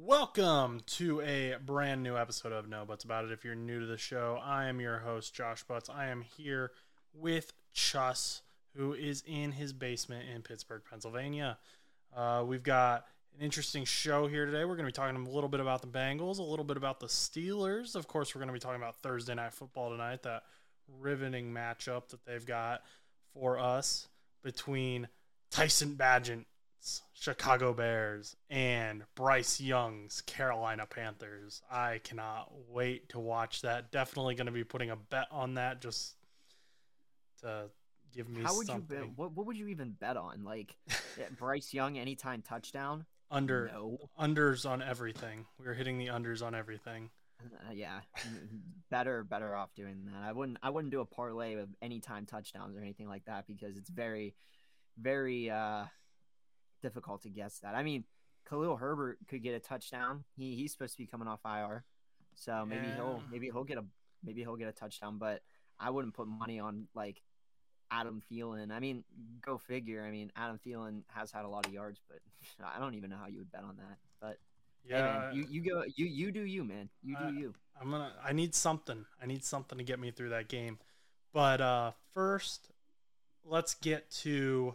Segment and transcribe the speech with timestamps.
[0.00, 3.30] Welcome to a brand new episode of No Butts About It.
[3.30, 5.88] If you're new to the show, I am your host, Josh Butts.
[5.88, 6.72] I am here
[7.14, 8.42] with Chus,
[8.76, 11.58] who is in his basement in Pittsburgh, Pennsylvania.
[12.14, 13.06] Uh, we've got
[13.38, 14.64] an interesting show here today.
[14.64, 16.98] We're going to be talking a little bit about the Bengals, a little bit about
[16.98, 17.94] the Steelers.
[17.94, 20.42] Of course, we're going to be talking about Thursday Night Football tonight, that
[21.00, 22.82] riveting matchup that they've got
[23.32, 24.08] for us
[24.42, 25.06] between
[25.52, 26.46] Tyson Bagent's
[27.14, 31.62] Chicago Bears and Bryce Young's Carolina Panthers.
[31.70, 33.90] I cannot wait to watch that.
[33.90, 36.14] Definitely going to be putting a bet on that just
[37.40, 37.70] to
[38.12, 38.96] give me How would something.
[38.98, 39.16] you bet?
[39.18, 40.44] What, what would you even bet on?
[40.44, 40.76] Like
[41.38, 43.06] Bryce Young anytime touchdown?
[43.30, 43.98] Under No.
[44.20, 45.46] unders on everything.
[45.58, 47.10] We were hitting the unders on everything.
[47.42, 48.00] Uh, yeah,
[48.90, 50.22] better better off doing that.
[50.22, 53.76] I wouldn't I wouldn't do a parlay of anytime touchdowns or anything like that because
[53.76, 54.34] it's very
[54.98, 55.84] very uh
[56.84, 57.74] difficult to guess that.
[57.74, 58.04] I mean,
[58.48, 60.24] Khalil Herbert could get a touchdown.
[60.36, 61.82] He he's supposed to be coming off IR.
[62.34, 63.84] So maybe he'll maybe he'll get a
[64.22, 65.40] maybe he'll get a touchdown, but
[65.80, 67.22] I wouldn't put money on like
[67.90, 68.70] Adam Thielen.
[68.70, 69.02] I mean,
[69.40, 70.04] go figure.
[70.06, 72.18] I mean, Adam Thielen has had a lot of yards, but
[72.64, 73.96] I don't even know how you would bet on that.
[74.20, 74.38] But
[74.86, 76.90] hey, Yeah, man, you you go you you do you, man.
[77.02, 77.54] You do Uh, you.
[77.80, 78.12] I'm gonna.
[78.22, 79.06] I need something.
[79.22, 80.78] I need something to get me through that game.
[81.32, 82.70] But uh, first,
[83.44, 84.74] let's get to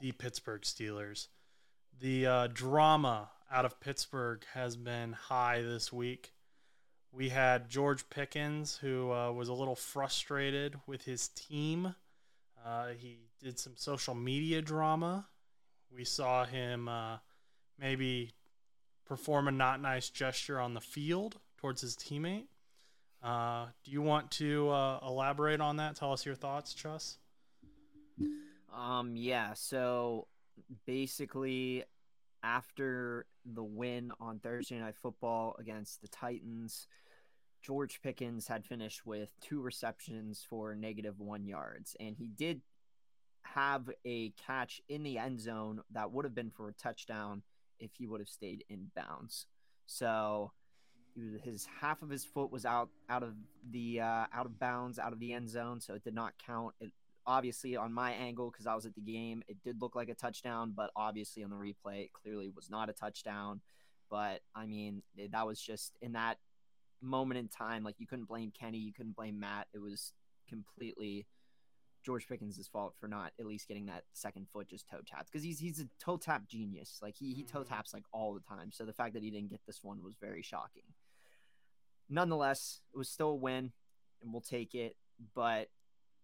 [0.00, 1.28] the Pittsburgh Steelers.
[2.00, 6.32] The uh, drama out of Pittsburgh has been high this week.
[7.10, 11.94] We had George Pickens, who uh, was a little frustrated with his team.
[12.64, 15.26] Uh, he did some social media drama.
[15.94, 17.18] We saw him uh,
[17.78, 18.32] maybe
[19.06, 22.46] perform a not nice gesture on the field towards his teammate.
[23.22, 25.96] Uh, do you want to uh, elaborate on that?
[25.96, 27.16] Tell us your thoughts, Chus.
[28.78, 29.54] Um, yeah.
[29.54, 30.28] So
[30.86, 31.84] basically,
[32.42, 36.86] after the win on Thursday Night Football against the Titans,
[37.62, 42.60] George Pickens had finished with two receptions for negative one yards, and he did
[43.42, 47.42] have a catch in the end zone that would have been for a touchdown
[47.80, 49.46] if he would have stayed in bounds.
[49.86, 50.52] So
[51.42, 53.34] his half of his foot was out out of
[53.68, 56.74] the uh, out of bounds, out of the end zone, so it did not count.
[56.80, 56.92] It
[57.28, 60.14] obviously on my angle because I was at the game, it did look like a
[60.14, 63.60] touchdown, but obviously on the replay, it clearly was not a touchdown.
[64.10, 66.38] But I mean, that was just in that
[67.00, 67.84] moment in time.
[67.84, 69.68] Like you couldn't blame Kenny, you couldn't blame Matt.
[69.74, 70.14] It was
[70.48, 71.26] completely
[72.02, 75.42] George Pickens' fault for not at least getting that second foot just toe tapped because
[75.44, 76.98] he's he's a toe tap genius.
[77.02, 77.68] Like he he toe Mhm.
[77.68, 78.72] taps like all the time.
[78.72, 80.94] So the fact that he didn't get this one was very shocking.
[82.08, 83.72] Nonetheless, it was still a win,
[84.22, 84.96] and we'll take it.
[85.34, 85.68] But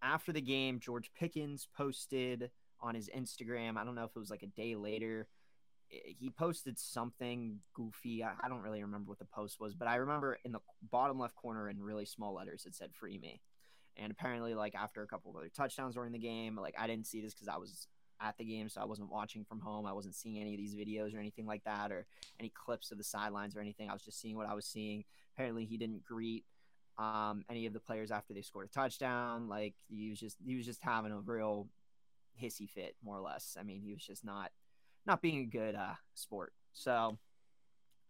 [0.04, 2.50] after the game, George Pickens posted
[2.80, 3.76] on his Instagram.
[3.76, 5.26] I don't know if it was like a day later.
[5.88, 8.22] He posted something goofy.
[8.22, 10.60] I, I don't really remember what the post was, but I remember in the
[10.90, 13.40] bottom left corner in really small letters it said "Free me."
[13.96, 17.06] And apparently, like after a couple of other touchdowns during the game, like I didn't
[17.06, 17.86] see this because I was
[18.20, 19.86] at the game, so I wasn't watching from home.
[19.86, 22.06] I wasn't seeing any of these videos or anything like that, or
[22.40, 23.88] any clips of the sidelines or anything.
[23.88, 25.04] I was just seeing what I was seeing.
[25.34, 26.44] Apparently, he didn't greet
[26.98, 29.48] um, any of the players after they scored a touchdown.
[29.48, 31.68] Like he was just he was just having a real
[32.40, 33.56] hissy fit, more or less.
[33.58, 34.50] I mean, he was just not
[35.06, 36.52] not being a good uh, sport.
[36.72, 37.18] So,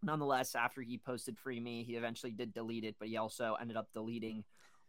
[0.01, 3.77] nonetheless, after he posted free me, he eventually did delete it, but he also ended
[3.77, 4.43] up deleting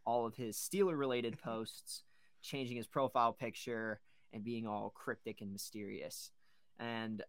[0.04, 2.02] all of his Steeler related posts,
[2.42, 4.00] changing his profile picture
[4.32, 6.30] and being all cryptic and mysterious.
[6.78, 7.22] And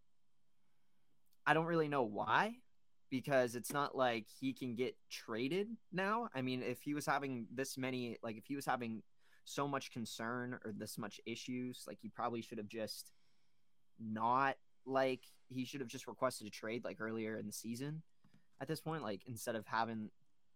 [1.46, 2.58] I don't really know why
[3.10, 6.30] because it's not like he can get traded now.
[6.36, 9.04] I mean, if he was having this many, like if he was having
[9.46, 13.12] so much concern or this much issues, like he probably should have just
[14.00, 18.02] not like he should have just requested a trade like earlier in the season
[18.62, 20.10] at this point, like instead of having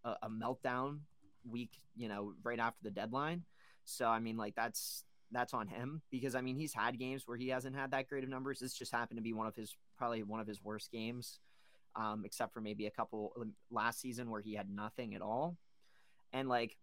[0.04, 1.00] a, a meltdown
[1.48, 3.44] week, you know, right after the deadline.
[3.84, 7.36] So I mean, like that's that's on him because I mean he's had games where
[7.36, 8.58] he hasn't had that great of numbers.
[8.58, 11.40] This just happened to be one of his probably one of his worst games,
[11.96, 15.56] um, except for maybe a couple um, last season where he had nothing at all.
[16.32, 16.76] And like,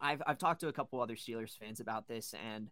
[0.00, 2.70] I've I've talked to a couple other Steelers fans about this, and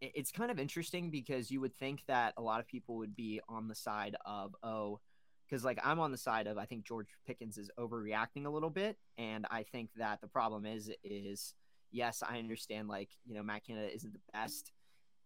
[0.00, 3.40] it's kind of interesting because you would think that a lot of people would be
[3.48, 5.00] on the side of oh
[5.48, 8.70] because like I'm on the side of I think George Pickens is overreacting a little
[8.70, 11.54] bit, and I think that the problem is is
[11.92, 14.72] yes I understand like you know Matt Canada isn't the best,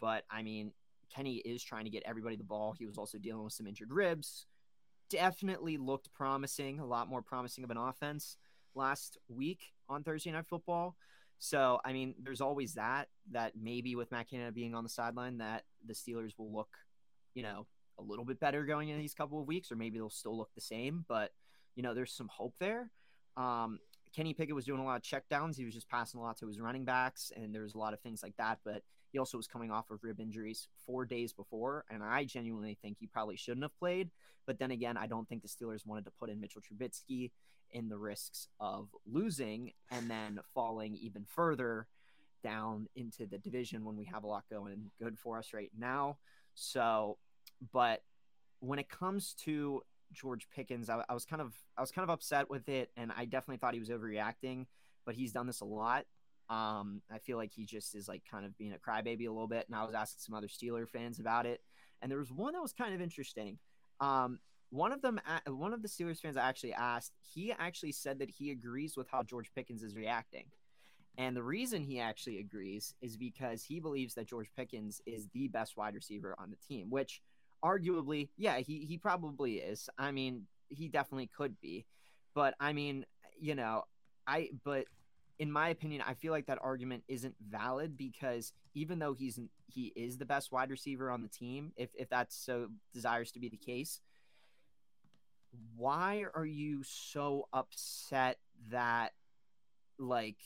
[0.01, 0.73] but I mean
[1.15, 2.75] Kenny is trying to get everybody the ball.
[2.79, 4.47] He was also dealing with some injured ribs.
[5.11, 8.37] Definitely looked promising, a lot more promising of an offense
[8.75, 10.97] last week on Thursday Night Football.
[11.39, 15.39] So I mean, there's always that that maybe with Matt Canada being on the sideline,
[15.39, 16.69] that the Steelers will look,
[17.35, 17.67] you know,
[17.99, 20.51] a little bit better going in these couple of weeks, or maybe they'll still look
[20.55, 21.05] the same.
[21.09, 21.33] But
[21.75, 22.91] you know, there's some hope there.
[23.37, 23.79] Um,
[24.15, 25.57] Kenny Pickett was doing a lot of checkdowns.
[25.57, 27.95] He was just passing a lot to his running backs, and there was a lot
[27.95, 28.59] of things like that.
[28.65, 32.79] But he also was coming off of rib injuries four days before, and I genuinely
[32.81, 34.11] think he probably shouldn't have played.
[34.47, 37.31] But then again, I don't think the Steelers wanted to put in Mitchell Trubisky
[37.73, 41.87] in the risks of losing and then falling even further
[42.43, 46.17] down into the division when we have a lot going good for us right now.
[46.55, 47.19] So,
[47.73, 48.03] but
[48.61, 52.11] when it comes to George Pickens, I, I, was kind of I was kind of
[52.11, 54.67] upset with it, and I definitely thought he was overreacting.
[55.07, 56.05] But he's done this a lot.
[56.51, 59.47] Um, I feel like he just is like kind of being a crybaby a little
[59.47, 59.67] bit.
[59.67, 61.63] And I was asking some other Steeler fans about it,
[62.03, 63.59] and there was one that was kind of interesting.
[64.01, 68.19] Um, one of them, one of the Steelers fans I actually asked, he actually said
[68.21, 70.47] that he agrees with how George Pickens is reacting.
[71.19, 75.49] And the reason he actually agrees is because he believes that George Pickens is the
[75.49, 77.21] best wide receiver on the team, which
[77.65, 79.91] arguably, yeah, he, he probably is.
[79.99, 81.85] I mean, he definitely could be.
[82.35, 83.05] But I mean,
[83.39, 83.83] you know,
[84.27, 84.85] I, but
[85.41, 89.91] in my opinion, I feel like that argument isn't valid because even though he's he
[89.97, 93.49] is the best wide receiver on the team, if if that's so desires to be
[93.49, 94.01] the case,
[95.77, 98.39] why are you so upset
[98.71, 99.13] that
[99.99, 100.37] like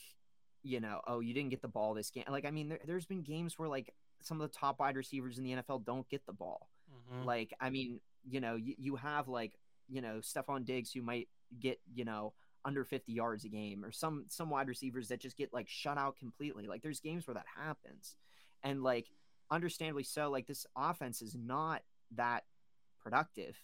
[0.63, 2.23] you know, oh, you didn't get the ball this game.
[2.27, 3.93] Like, I mean, there, has been games where like
[4.23, 6.69] some of the top wide receivers in the NFL don't get the ball.
[6.91, 7.27] Mm-hmm.
[7.27, 11.27] Like, I mean, you know, you, you have like, you know, Stefon Diggs who might
[11.59, 12.33] get, you know,
[12.65, 15.97] under 50 yards a game or some some wide receivers that just get like shut
[15.97, 16.67] out completely.
[16.67, 18.15] Like there's games where that happens.
[18.63, 19.07] And like
[19.51, 21.83] understandably so, like this offense is not
[22.15, 22.43] that
[23.01, 23.55] productive.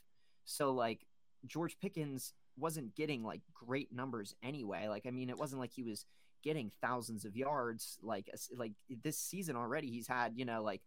[0.45, 1.05] So like
[1.45, 4.87] George Pickens wasn't getting like great numbers anyway.
[4.87, 6.05] Like I mean, it wasn't like he was
[6.43, 10.81] getting thousands of yards like like this season already he's had you know like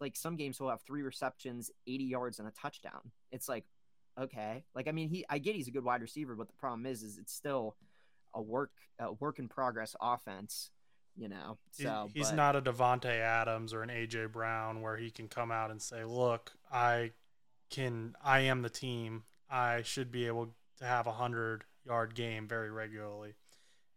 [0.00, 3.64] like some games he'll have three receptions 80 yards and a touchdown it's like
[4.18, 6.86] okay like i mean he i get he's a good wide receiver but the problem
[6.86, 7.76] is is it's still
[8.34, 10.70] a work a work in progress offense
[11.16, 15.10] you know so he's but, not a Davante adams or an aj brown where he
[15.10, 17.10] can come out and say look i
[17.70, 22.46] can i am the team i should be able to have a hundred yard game
[22.46, 23.34] very regularly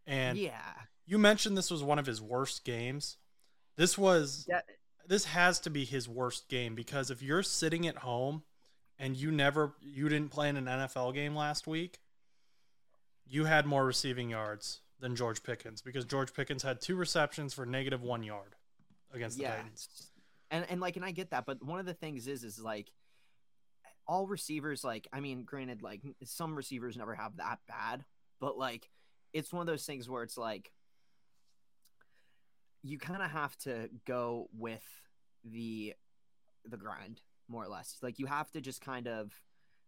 [0.06, 0.72] and yeah
[1.06, 3.18] you mentioned this was one of his worst games.
[3.76, 4.60] This was yeah.
[5.06, 8.42] this has to be his worst game because if you're sitting at home
[9.02, 11.98] and you never you didn't play in an NFL game last week,
[13.26, 17.66] you had more receiving yards than George Pickens because George Pickens had two receptions for
[17.66, 18.54] negative one yard
[19.12, 19.56] against the yeah.
[19.56, 19.88] Titans.
[20.52, 22.92] And and like and I get that, but one of the things is is like
[24.06, 28.04] all receivers like I mean, granted, like some receivers never have that bad,
[28.40, 28.88] but like
[29.32, 30.70] it's one of those things where it's like
[32.84, 34.84] you kind of have to go with
[35.44, 35.94] the
[36.64, 37.20] the grind
[37.52, 37.98] more or less.
[38.02, 39.30] Like you have to just kind of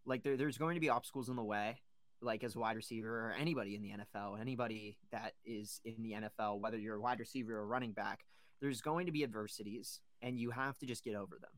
[0.06, 1.81] like there, there's going to be obstacles in the way,
[2.20, 6.12] like as a wide receiver or anybody in the NFL, anybody that is in the
[6.12, 8.26] NFL, whether you're a wide receiver or running back,
[8.61, 11.50] there's going to be adversities and you have to just get over them.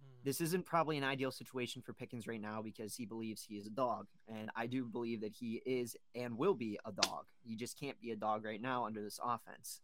[0.00, 0.24] Mm.
[0.24, 3.66] This isn't probably an ideal situation for Pickens right now because he believes he is
[3.66, 4.06] a dog.
[4.28, 7.26] And I do believe that he is and will be a dog.
[7.42, 9.80] He just can't be a dog right now under this offense.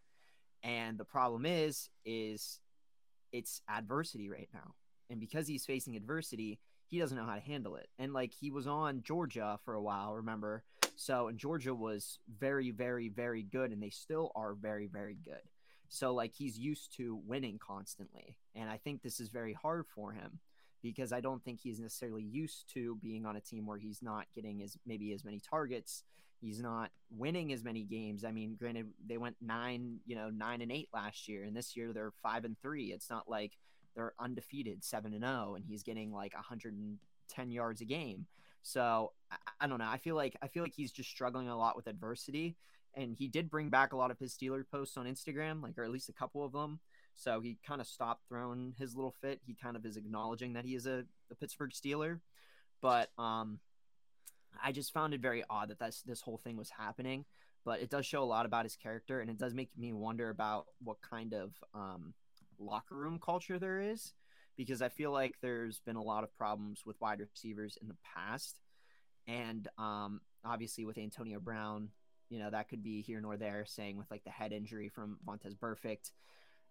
[0.62, 2.60] And the problem is, is
[3.32, 4.74] it's adversity right now.
[5.10, 7.88] And because he's facing adversity, he doesn't know how to handle it.
[7.98, 10.64] And like he was on Georgia for a while, remember?
[10.96, 15.42] So, and Georgia was very, very, very good, and they still are very, very good.
[15.88, 18.38] So, like, he's used to winning constantly.
[18.54, 20.40] And I think this is very hard for him
[20.82, 24.24] because I don't think he's necessarily used to being on a team where he's not
[24.34, 26.02] getting as maybe as many targets
[26.40, 28.24] He's not winning as many games.
[28.24, 31.76] I mean, granted, they went nine, you know, nine and eight last year, and this
[31.76, 32.92] year they're five and three.
[32.92, 33.52] It's not like
[33.96, 38.26] they're undefeated, seven and zero, oh, and he's getting like 110 yards a game.
[38.62, 39.88] So I, I don't know.
[39.88, 42.56] I feel like I feel like he's just struggling a lot with adversity,
[42.94, 45.84] and he did bring back a lot of his Steeler posts on Instagram, like or
[45.84, 46.80] at least a couple of them.
[47.16, 49.40] So he kind of stopped throwing his little fit.
[49.46, 52.20] He kind of is acknowledging that he is a, a Pittsburgh Steeler,
[52.82, 53.58] but um,
[54.62, 57.24] I just found it very odd that this this whole thing was happening.
[57.64, 60.30] But it does show a lot about his character, and it does make me wonder
[60.30, 62.14] about what kind of um,
[62.58, 64.14] locker room culture there is,
[64.56, 67.96] because I feel like there's been a lot of problems with wide receivers in the
[68.14, 68.60] past,
[69.26, 71.90] and um, obviously with Antonio Brown,
[72.28, 73.64] you know that could be here nor there.
[73.66, 76.10] Saying with like the head injury from Vontaze Burfict,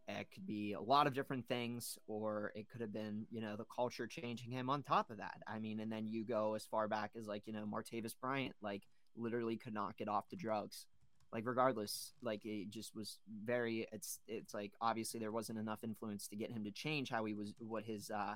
[0.08, 3.56] it could be a lot of different things, or it could have been, you know,
[3.56, 5.42] the culture changing him on top of that.
[5.48, 8.56] I mean, and then you go as far back as like, you know, Martavis Bryant,
[8.62, 8.84] like
[9.15, 10.86] literally could not get off the drugs.
[11.34, 16.27] Like regardless, like it just was very it's it's like obviously there wasn't enough influence
[16.29, 18.36] to get him to change how he was what his uh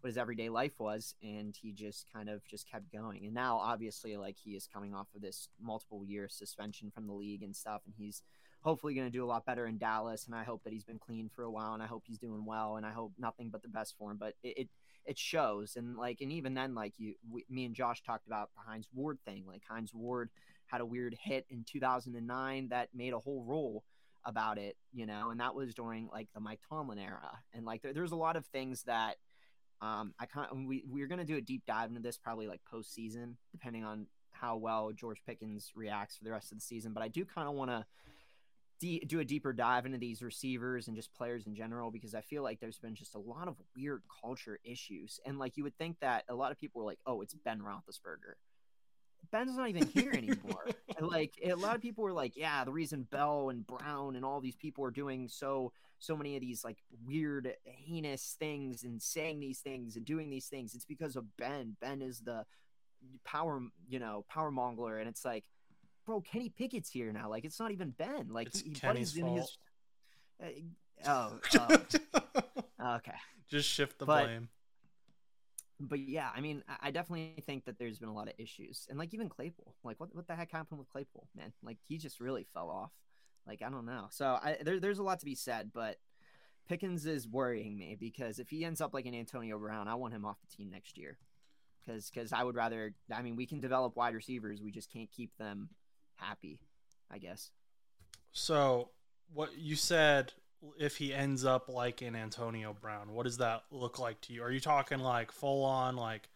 [0.00, 3.24] what his everyday life was and he just kind of just kept going.
[3.24, 7.14] And now obviously like he is coming off of this multiple year suspension from the
[7.14, 8.22] league and stuff and he's
[8.60, 10.98] hopefully going to do a lot better in Dallas and I hope that he's been
[10.98, 13.62] clean for a while and I hope he's doing well and I hope nothing but
[13.62, 14.16] the best for him.
[14.18, 14.68] But it, it
[15.06, 18.50] it shows and like and even then like you we, me and Josh talked about
[18.54, 19.44] the Hines Ward thing.
[19.46, 20.30] Like Hines Ward
[20.74, 23.84] had a weird hit in 2009 that made a whole role
[24.26, 27.82] about it you know and that was during like the Mike Tomlin era and like
[27.82, 29.16] there, there's a lot of things that
[29.80, 33.34] um, I kind we we're gonna do a deep dive into this probably like postseason,
[33.52, 36.92] depending on how well George Pickens reacts for the rest of the season.
[36.92, 37.84] But I do kind of want to
[38.80, 42.22] de- do a deeper dive into these receivers and just players in general because I
[42.22, 45.20] feel like there's been just a lot of weird culture issues.
[45.26, 47.60] And like you would think that a lot of people were like, "Oh, it's Ben
[47.60, 48.34] Roethlisberger."
[49.34, 50.64] Ben's not even here anymore.
[51.00, 54.40] like a lot of people were like, yeah, the reason Bell and Brown and all
[54.40, 59.40] these people are doing so so many of these like weird heinous things and saying
[59.40, 61.76] these things and doing these things, it's because of Ben.
[61.80, 62.44] Ben is the
[63.24, 65.44] power, you know, power mongler, and it's like,
[66.06, 67.28] bro, Kenny Pickett's here now.
[67.28, 68.28] Like it's not even Ben.
[68.30, 69.56] Like It's he, Kenny's in his.
[70.40, 70.52] fault.
[71.04, 71.80] Uh, oh,
[72.78, 73.12] oh, okay.
[73.48, 74.48] Just shift the But- blame.
[75.88, 78.98] But yeah, I mean, I- definitely think that there's been a lot of issues, and
[78.98, 81.52] like even Claypool, like what what the heck happened with Claypool, man?
[81.62, 82.92] Like he just really fell off.
[83.46, 84.06] Like I don't know.
[84.10, 85.98] So I there, there's a lot to be said, but
[86.68, 90.14] Pickens is worrying me because if he ends up like an Antonio Brown, I want
[90.14, 91.18] him off the team next year.
[91.84, 92.94] Because because I would rather.
[93.14, 95.68] I mean, we can develop wide receivers, we just can't keep them
[96.16, 96.60] happy.
[97.10, 97.50] I guess.
[98.32, 98.90] So,
[99.32, 100.32] what you said,
[100.78, 104.42] if he ends up like in Antonio Brown, what does that look like to you?
[104.42, 106.28] Are you talking like full on, like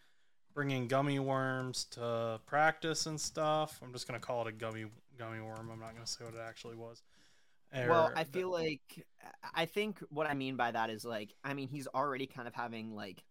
[0.53, 3.79] bringing gummy worms to practice and stuff?
[3.83, 4.85] I'm just gonna call it a gummy
[5.17, 5.69] gummy worm.
[5.71, 7.01] I'm not gonna say what it actually was.
[7.71, 9.05] well i feel like
[9.53, 12.55] i think what i mean by that is like i mean he's already kind of
[12.55, 13.23] having like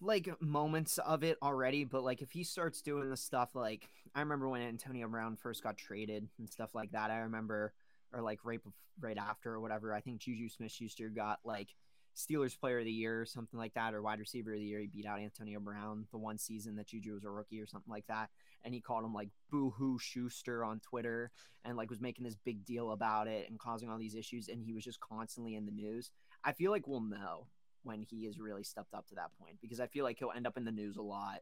[0.00, 4.20] like moments of it already but like if he starts doing the stuff like i
[4.20, 7.72] remember when antonio brown first got traded and stuff like that i remember
[8.12, 8.60] or like right
[9.00, 11.74] right after or whatever i think juju smith-schuster got like
[12.18, 14.80] steelers player of the year or something like that or wide receiver of the year.
[14.80, 17.90] He beat out antonio brown the one season that juju was a rookie or something
[17.90, 18.30] like that.
[18.64, 21.30] And he called him like boo hoo schuster on twitter
[21.64, 24.48] and like was making this big deal about it and causing all these issues.
[24.48, 26.10] And he was just constantly in the news.
[26.44, 27.46] I feel like we'll know
[27.84, 30.46] when he is really stepped up to that point because i feel like he'll end
[30.46, 31.40] up in the news a lot.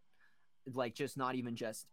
[0.75, 1.87] Like just not even just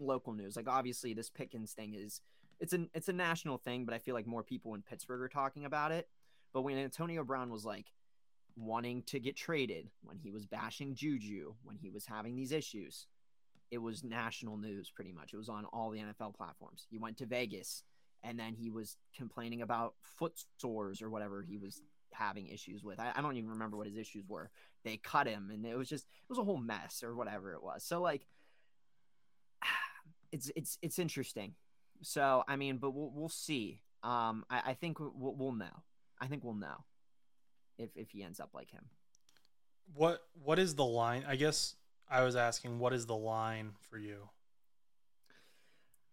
[0.00, 0.56] local news.
[0.56, 2.20] Like obviously this pickens thing is
[2.64, 5.28] it's an it's a national thing but i feel like more people in pittsburgh are
[5.28, 6.08] talking about it
[6.52, 7.92] but when antonio brown was like
[8.56, 13.06] wanting to get traded when he was bashing juju when he was having these issues
[13.74, 15.32] it was national news pretty much.
[15.32, 16.86] It was on all the NFL platforms.
[16.88, 17.82] He went to Vegas
[18.22, 23.00] and then he was complaining about foot sores or whatever he was having issues with.
[23.00, 24.50] I, I don't even remember what his issues were.
[24.84, 27.64] They cut him and it was just it was a whole mess or whatever it
[27.64, 27.82] was.
[27.84, 28.26] So like
[30.32, 31.54] it's it's it's interesting.
[32.04, 33.80] So I mean, but we'll we'll see.
[34.02, 35.82] Um, I, I think we'll, we'll know.
[36.20, 36.84] I think we'll know
[37.78, 38.84] if if he ends up like him.
[39.92, 41.24] what what is the line?
[41.26, 41.76] I guess
[42.08, 44.28] I was asking, what is the line for you?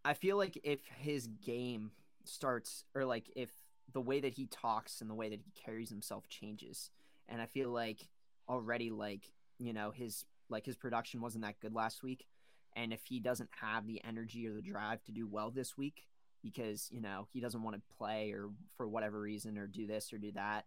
[0.04, 1.92] I feel like if his game
[2.24, 3.50] starts, or like if
[3.94, 6.90] the way that he talks and the way that he carries himself changes,
[7.28, 8.08] and I feel like
[8.50, 12.26] already, like you know, his like his production wasn't that good last week,
[12.75, 16.08] and if he doesn't have the energy or the drive to do well this week
[16.44, 20.12] because you know he doesn't want to play or for whatever reason or do this
[20.13, 20.66] or do that.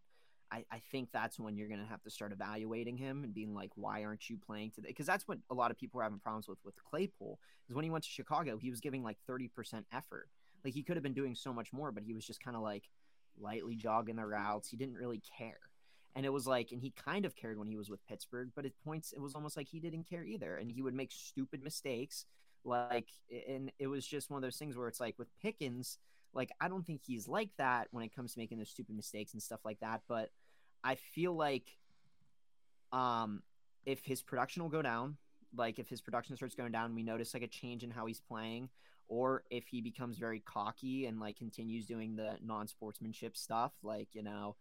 [0.52, 3.54] I, I think that's when you're going to have to start evaluating him and being
[3.54, 4.88] like, why aren't you playing today?
[4.88, 7.40] Because that's what a lot of people are having problems with with Claypool.
[7.68, 9.50] Is when he went to Chicago, he was giving like 30%
[9.92, 10.28] effort.
[10.64, 12.62] Like he could have been doing so much more, but he was just kind of
[12.62, 12.88] like
[13.40, 14.68] lightly jogging the routes.
[14.68, 15.58] He didn't really care.
[16.16, 18.64] And it was like, and he kind of cared when he was with Pittsburgh, but
[18.64, 20.56] at points it was almost like he didn't care either.
[20.56, 22.24] And he would make stupid mistakes.
[22.64, 23.08] Like,
[23.48, 25.98] and it was just one of those things where it's like with Pickens,
[26.32, 29.32] like, I don't think he's like that when it comes to making those stupid mistakes
[29.32, 30.02] and stuff like that.
[30.08, 30.30] But
[30.82, 31.66] I feel like,
[32.92, 33.42] um,
[33.84, 35.16] if his production will go down,
[35.56, 38.20] like if his production starts going down, we notice like a change in how he's
[38.20, 38.68] playing,
[39.08, 44.22] or if he becomes very cocky and like continues doing the non-sportsmanship stuff, like you
[44.22, 44.56] know,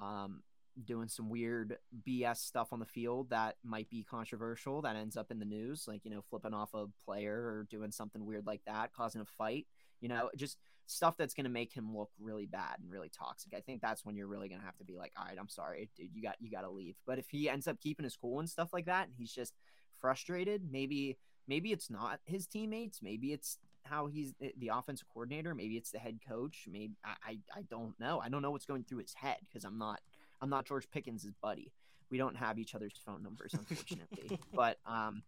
[0.00, 0.42] um,
[0.84, 5.30] doing some weird BS stuff on the field that might be controversial that ends up
[5.30, 8.62] in the news, like you know, flipping off a player or doing something weird like
[8.66, 9.66] that, causing a fight,
[10.00, 13.52] you know, just stuff that's going to make him look really bad and really toxic.
[13.54, 15.48] I think that's when you're really going to have to be like, all right, I'm
[15.48, 16.96] sorry, dude, you got you got to leave.
[17.06, 19.54] But if he ends up keeping his cool and stuff like that, and he's just
[20.00, 21.18] frustrated, maybe
[21.48, 25.90] maybe it's not his teammates, maybe it's how he's eh, the offensive coordinator, maybe it's
[25.90, 28.20] the head coach, maybe I I, I don't know.
[28.20, 30.00] I don't know what's going through his head because I'm not
[30.40, 31.72] I'm not George Pickens' buddy.
[32.10, 34.38] we don't have each other's phone numbers, unfortunately.
[34.54, 35.22] but um,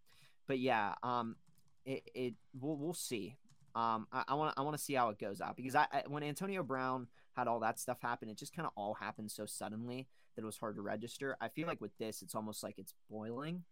[0.47, 1.37] but yeah, um,
[1.85, 3.37] it, it we'll we'll see.
[3.75, 6.23] Um, I want I want to see how it goes out because I, I when
[6.23, 10.09] Antonio Brown had all that stuff happen, it just kind of all happened so suddenly
[10.35, 11.37] that it was hard to register.
[11.41, 13.65] I feel like with this, it's almost like it's boiling,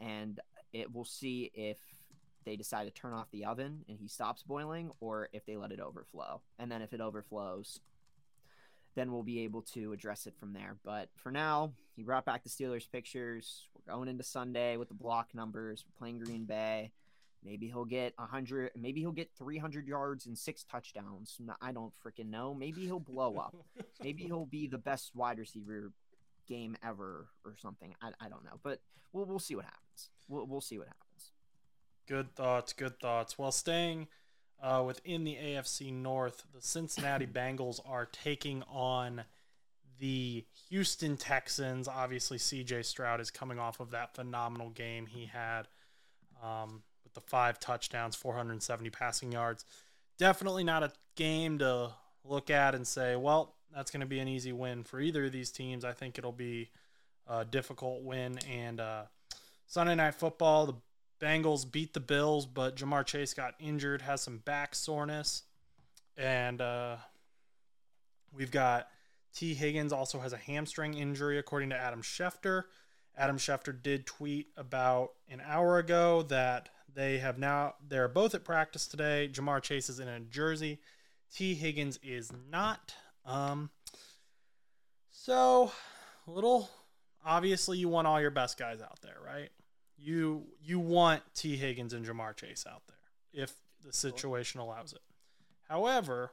[0.00, 0.40] and
[0.72, 1.78] it we'll see if
[2.44, 5.72] they decide to turn off the oven and he stops boiling, or if they let
[5.72, 6.40] it overflow.
[6.58, 7.80] And then if it overflows,
[8.96, 10.76] then we'll be able to address it from there.
[10.84, 13.68] But for now, he brought back the Steelers pictures.
[13.74, 15.84] We're going into Sunday with the block numbers.
[15.86, 16.90] We're playing Green Bay.
[17.44, 21.38] Maybe he'll get 100, maybe he'll get 300 yards and six touchdowns.
[21.60, 22.52] I don't freaking know.
[22.54, 23.54] Maybe he'll blow up.
[24.02, 25.92] maybe he'll be the best wide receiver
[26.48, 27.94] game ever or something.
[28.02, 28.58] I, I don't know.
[28.64, 28.80] But
[29.12, 30.10] we'll, we'll see what happens.
[30.26, 31.32] We'll, we'll see what happens.
[32.08, 32.72] Good thoughts.
[32.72, 33.38] Good thoughts.
[33.38, 34.08] While staying
[34.62, 39.24] uh, within the AFC North, the Cincinnati Bengals are taking on
[39.98, 41.88] the Houston Texans.
[41.88, 45.68] Obviously, CJ Stroud is coming off of that phenomenal game he had
[46.42, 49.64] um, with the five touchdowns, 470 passing yards.
[50.18, 51.92] Definitely not a game to
[52.24, 55.32] look at and say, well, that's going to be an easy win for either of
[55.32, 55.84] these teams.
[55.84, 56.70] I think it'll be
[57.26, 58.38] a difficult win.
[58.50, 59.02] And uh,
[59.66, 60.74] Sunday Night Football, the
[61.20, 65.42] Bengals beat the Bills, but Ja'Marr Chase got injured, has some back soreness.
[66.16, 66.96] And uh,
[68.32, 68.88] we've got
[69.34, 69.54] T.
[69.54, 72.64] Higgins also has a hamstring injury, according to Adam Schefter.
[73.16, 78.44] Adam Schefter did tweet about an hour ago that they have now, they're both at
[78.44, 79.28] practice today.
[79.32, 80.80] Ja'Marr Chase is in a jersey,
[81.34, 81.54] T.
[81.54, 82.94] Higgins is not.
[83.24, 83.70] Um,
[85.10, 85.72] so,
[86.26, 86.70] little
[87.24, 89.50] obviously, you want all your best guys out there, right?
[89.98, 93.52] You you want T Higgins and Ja'Marr Chase out there if
[93.84, 95.00] the situation allows it.
[95.68, 96.32] However,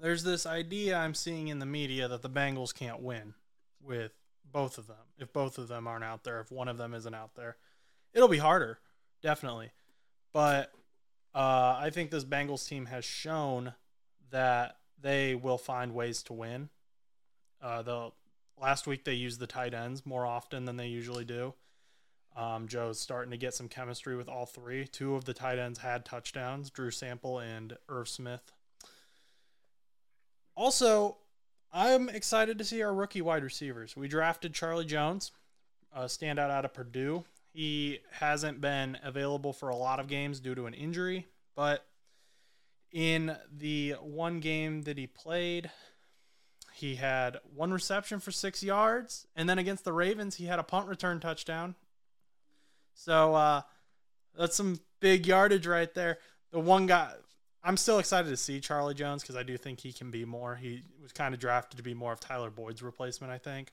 [0.00, 3.34] there's this idea I'm seeing in the media that the Bengals can't win
[3.82, 4.12] with
[4.50, 4.96] both of them.
[5.18, 7.56] If both of them aren't out there, if one of them isn't out there,
[8.12, 8.78] it'll be harder,
[9.22, 9.70] definitely.
[10.32, 10.72] But
[11.34, 13.74] uh, I think this Bengals team has shown
[14.30, 16.68] that they will find ways to win.
[17.62, 18.10] Uh, the
[18.60, 21.54] last week they used the tight ends more often than they usually do.
[22.36, 24.86] Um, Joe's starting to get some chemistry with all three.
[24.86, 28.52] Two of the tight ends had touchdowns Drew Sample and Irv Smith.
[30.54, 31.16] Also,
[31.72, 33.96] I'm excited to see our rookie wide receivers.
[33.96, 35.32] We drafted Charlie Jones,
[35.94, 37.24] a standout out of Purdue.
[37.52, 41.86] He hasn't been available for a lot of games due to an injury, but
[42.92, 45.70] in the one game that he played,
[46.74, 49.26] he had one reception for six yards.
[49.34, 51.74] And then against the Ravens, he had a punt return touchdown
[52.96, 53.60] so uh,
[54.36, 56.18] that's some big yardage right there.
[56.50, 57.12] The one guy,
[57.62, 60.56] I'm still excited to see Charlie Jones because I do think he can be more.
[60.56, 63.72] He was kind of drafted to be more of Tyler Boyd's replacement, I think.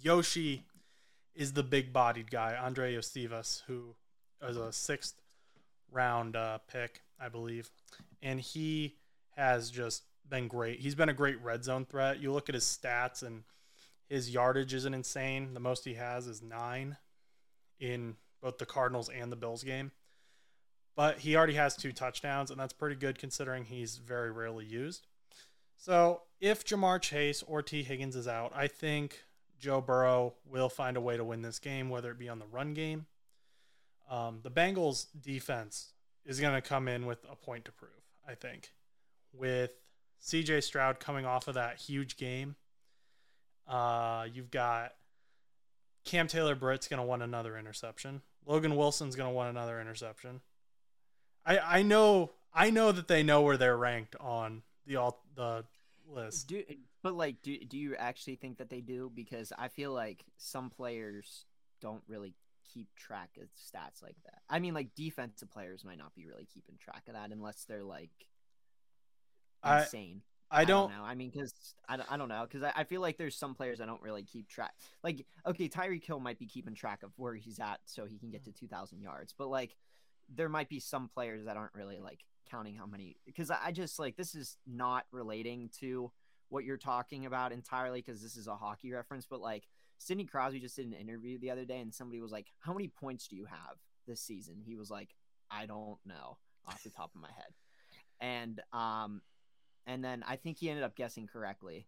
[0.00, 0.62] Yoshi
[1.34, 3.94] is the big bodied guy, Andrei Iosivas, who
[4.46, 5.14] is a sixth
[5.90, 7.70] round uh, pick, I believe.
[8.22, 8.96] And he
[9.36, 10.80] has just been great.
[10.80, 12.20] He's been a great red zone threat.
[12.20, 13.44] You look at his stats, and
[14.08, 15.54] his yardage isn't insane.
[15.54, 16.98] The most he has is nine
[17.80, 19.90] in both the Cardinals and the Bills game.
[20.94, 25.06] But he already has two touchdowns, and that's pretty good considering he's very rarely used.
[25.76, 27.82] So if Ja'Marr Chase or T.
[27.82, 29.22] Higgins is out, I think
[29.58, 32.46] Joe Burrow will find a way to win this game, whether it be on the
[32.46, 33.06] run game.
[34.10, 35.92] Um, the Bengals defense
[36.24, 37.90] is going to come in with a point to prove,
[38.26, 38.70] I think.
[39.32, 39.72] With
[40.22, 42.56] CJ Stroud coming off of that huge game,
[43.68, 44.92] uh, you've got
[46.06, 48.22] Cam Taylor Britt's going to want another interception.
[48.46, 50.40] Logan Wilson's going to want another interception.
[51.44, 55.64] I I know I know that they know where they're ranked on the all the
[56.08, 56.48] list.
[56.48, 56.62] Do
[57.02, 59.10] but like do do you actually think that they do?
[59.14, 61.44] Because I feel like some players
[61.80, 62.34] don't really
[62.72, 64.40] keep track of stats like that.
[64.48, 67.84] I mean, like defensive players might not be really keeping track of that unless they're
[67.84, 68.10] like
[69.64, 70.22] insane.
[70.22, 71.04] I don't, I don't know.
[71.04, 72.46] I mean, because I, I don't know.
[72.48, 74.74] Because I, I feel like there's some players I don't really keep track.
[75.02, 78.30] Like, okay, Tyreek Hill might be keeping track of where he's at so he can
[78.30, 79.34] get to 2,000 yards.
[79.36, 79.76] But, like,
[80.28, 83.16] there might be some players that aren't really, like, counting how many.
[83.26, 86.12] Because I, I just, like, this is not relating to
[86.48, 89.26] what you're talking about entirely because this is a hockey reference.
[89.28, 89.64] But, like,
[89.98, 92.88] Sidney Crosby just did an interview the other day and somebody was like, How many
[92.88, 94.62] points do you have this season?
[94.64, 95.08] He was like,
[95.50, 97.52] I don't know off the top of my head.
[98.20, 99.22] And, um,
[99.86, 101.86] and then I think he ended up guessing correctly.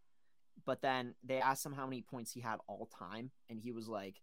[0.64, 3.88] But then they asked him how many points he had all time, and he was
[3.88, 4.16] like,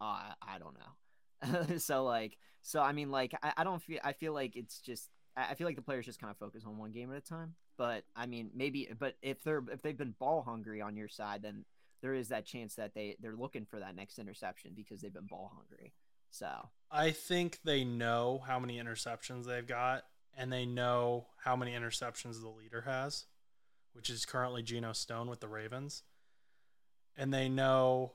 [0.00, 1.78] uh, I don't know.
[1.78, 4.00] so like, so I mean, like, I, I don't feel.
[4.04, 5.10] I feel like it's just.
[5.36, 7.54] I feel like the players just kind of focus on one game at a time.
[7.76, 8.88] But I mean, maybe.
[8.98, 11.64] But if they're if they've been ball hungry on your side, then
[12.02, 15.26] there is that chance that they they're looking for that next interception because they've been
[15.26, 15.92] ball hungry.
[16.30, 16.48] So
[16.90, 20.04] I think they know how many interceptions they've got,
[20.36, 23.26] and they know how many interceptions the leader has,
[23.92, 26.02] which is currently Geno Stone with the Ravens.
[27.16, 28.12] And they know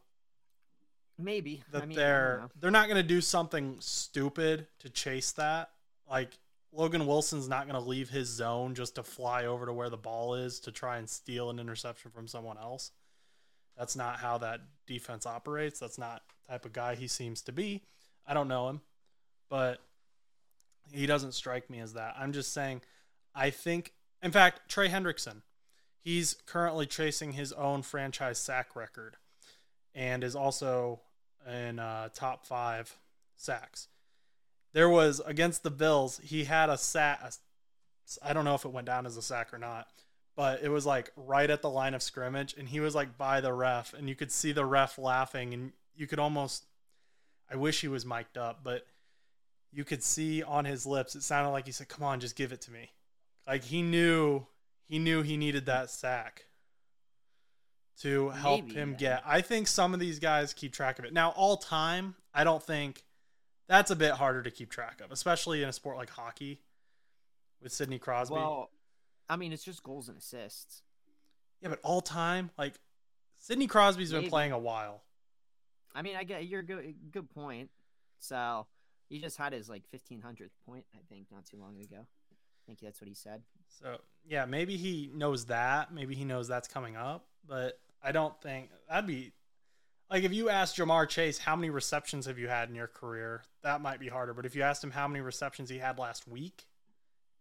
[1.18, 5.70] maybe that I mean, they're they're not going to do something stupid to chase that.
[6.10, 6.38] Like
[6.72, 9.98] Logan Wilson's not going to leave his zone just to fly over to where the
[9.98, 12.92] ball is to try and steal an interception from someone else.
[13.78, 15.80] That's not how that defense operates.
[15.80, 17.84] That's not the type of guy he seems to be.
[18.28, 18.82] I don't know him,
[19.50, 19.80] but
[20.92, 22.16] he doesn't strike me as that.
[22.18, 22.82] I'm just saying
[23.36, 25.42] I think in fact Trey Hendrickson,
[26.00, 29.18] he's currently chasing his own franchise sack record
[29.94, 31.02] and is also
[31.48, 32.98] in uh, top five
[33.36, 33.88] sacks.
[34.74, 37.34] There was against the Bills, he had a sack.
[38.24, 39.88] I don't know if it went down as a sack or not,
[40.36, 43.42] but it was like right at the line of scrimmage, and he was like by
[43.42, 46.66] the ref, and you could see the ref laughing, and you could almost.
[47.52, 48.86] I wish he was mic'd up, but
[49.72, 51.16] you could see on his lips.
[51.16, 52.92] It sounded like he said, "Come on, just give it to me."
[53.48, 54.46] Like he knew,
[54.88, 56.46] he knew he needed that sack
[58.02, 58.98] to help Maybe, him yeah.
[58.98, 59.24] get.
[59.26, 61.14] I think some of these guys keep track of it.
[61.14, 63.04] Now, all time, I don't think
[63.68, 66.62] that's a bit harder to keep track of, especially in a sport like hockey
[67.62, 68.36] with Sidney Crosby.
[68.36, 68.70] Well,
[69.30, 70.82] I mean, it's just goals and assists.
[71.62, 72.74] yeah, but all time, like
[73.40, 75.04] Sidney Crosby's been playing a while.
[75.94, 76.96] I mean, I get you're good.
[77.12, 77.70] Good point.
[78.20, 78.68] So
[79.10, 81.98] he just had his like 1500th point, I think, not too long ago.
[82.00, 83.42] I think that's what he said.
[83.68, 85.94] So yeah, maybe he knows that.
[85.94, 89.34] Maybe he knows that's coming up, but I don't think that'd be
[90.10, 93.44] like if you asked Ja'Marr Chase how many receptions have you had in your career,
[93.64, 94.34] that might be harder.
[94.34, 96.66] But if you asked him how many receptions he had last week,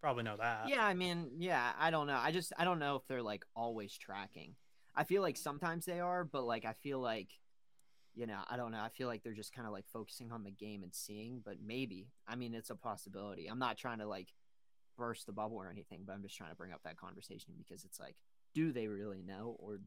[0.00, 0.68] probably know that.
[0.68, 2.18] Yeah, I mean, yeah, I don't know.
[2.18, 4.54] I just I don't know if they're like always tracking.
[4.94, 7.28] I feel like sometimes they are, but like I feel like
[8.18, 8.80] you know, I don't know.
[8.80, 11.58] I feel like they're just kind of like focusing on the game and seeing, but
[11.64, 12.08] maybe.
[12.26, 13.46] I mean, it's a possibility.
[13.46, 14.34] I'm not trying to like
[14.96, 17.84] burst the bubble or anything, but I'm just trying to bring up that conversation because
[17.84, 18.16] it's like,
[18.54, 19.78] do they really know or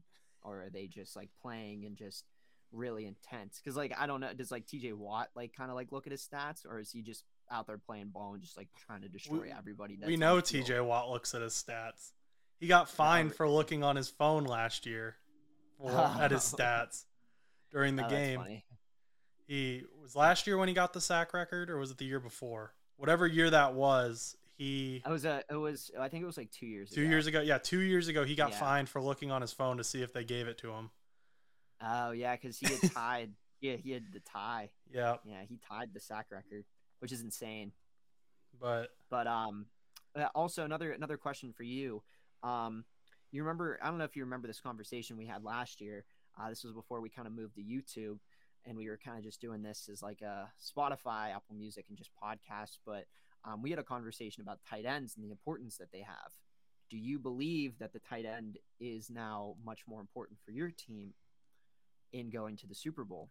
[0.42, 2.24] or are they just like playing and just
[2.72, 3.60] really intense?
[3.62, 6.12] Cuz like I don't know, does like TJ Watt like kind of like look at
[6.12, 9.10] his stats or is he just out there playing ball and just like trying to
[9.10, 10.36] destroy everybody that's we know?
[10.38, 12.12] TJ Watt looks at his stats.
[12.58, 15.16] He got fined for looking on his phone last year
[15.84, 17.04] at his stats
[17.72, 18.62] during the Oh, game.
[19.46, 22.20] He was last year when he got the sack record, or was it the year
[22.20, 22.74] before?
[22.96, 25.42] Whatever year that was, he It was a.
[25.50, 25.90] It was.
[25.98, 26.90] I think it was like two years.
[26.90, 27.10] two ago.
[27.10, 27.40] years ago.
[27.40, 28.60] Yeah, two years ago, he got Yeah.
[28.60, 30.90] fined for looking on his phone to see if they gave it to him.
[31.80, 33.32] Oh yeah, because he had tied.
[33.60, 34.70] yeah, he had the tie.
[34.92, 36.64] Yeah, Yeah, he tied the sack record,
[37.00, 37.72] which is insane.
[38.60, 39.66] but But um,
[40.14, 42.02] uh, also another another question for you.
[42.42, 42.84] Um,
[43.32, 43.78] you remember?
[43.82, 46.04] I don't know if you remember this conversation we had last year.
[46.38, 48.18] Uh, this was before we kind of moved to YouTube,
[48.64, 51.98] and we were kind of just doing this as like a Spotify, Apple Music, and
[51.98, 52.78] just podcasts.
[52.86, 53.06] But
[53.44, 56.32] um, we had a conversation about tight ends and the importance that they have.
[56.90, 61.14] Do you believe that the tight end is now much more important for your team
[62.12, 63.30] in going to the Super Bowl?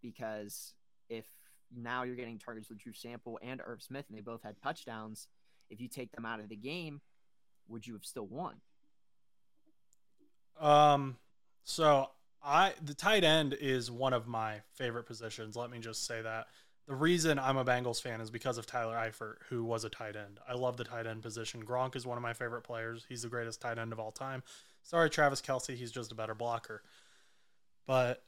[0.00, 0.74] Because
[1.08, 1.26] if
[1.76, 5.26] now you're getting targets with Drew Sample and Irv Smith, and they both had touchdowns,
[5.70, 7.00] if you take them out of the game,
[7.68, 8.54] would you have still won?
[10.58, 11.16] Um,
[11.68, 12.08] so
[12.42, 15.54] I the tight end is one of my favorite positions.
[15.54, 16.46] Let me just say that.
[16.86, 20.16] The reason I'm a Bengals fan is because of Tyler Eifert, who was a tight
[20.16, 20.40] end.
[20.48, 21.62] I love the tight end position.
[21.62, 23.04] Gronk is one of my favorite players.
[23.06, 24.42] He's the greatest tight end of all time.
[24.82, 26.82] Sorry, Travis Kelce, he's just a better blocker.
[27.86, 28.24] But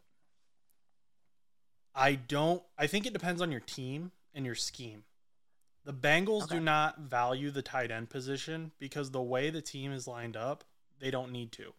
[1.94, 5.04] I don't I think it depends on your team and your scheme.
[5.86, 6.56] The Bengals Okay.
[6.56, 10.62] do not value the tight end position because the way the team is lined up,
[10.98, 11.72] they don't need to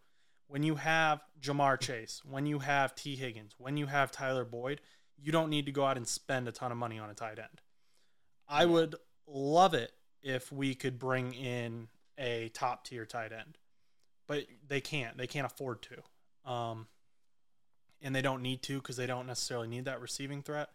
[0.51, 3.15] when you have Ja'Marr Chase, when you have T.
[3.15, 4.81] Higgins, when you have Tyler Boyd,
[5.17, 7.39] you don't need to go out and spend a ton of money on a tight
[7.39, 7.61] end.
[8.49, 11.87] I would love it if we could bring in
[12.17, 13.59] a top tier tight end,
[14.27, 15.17] but they can't.
[15.17, 16.51] They can't afford to.
[16.51, 16.87] Um,
[18.01, 20.67] and they don't need to because they don't necessarily need that receiving threat.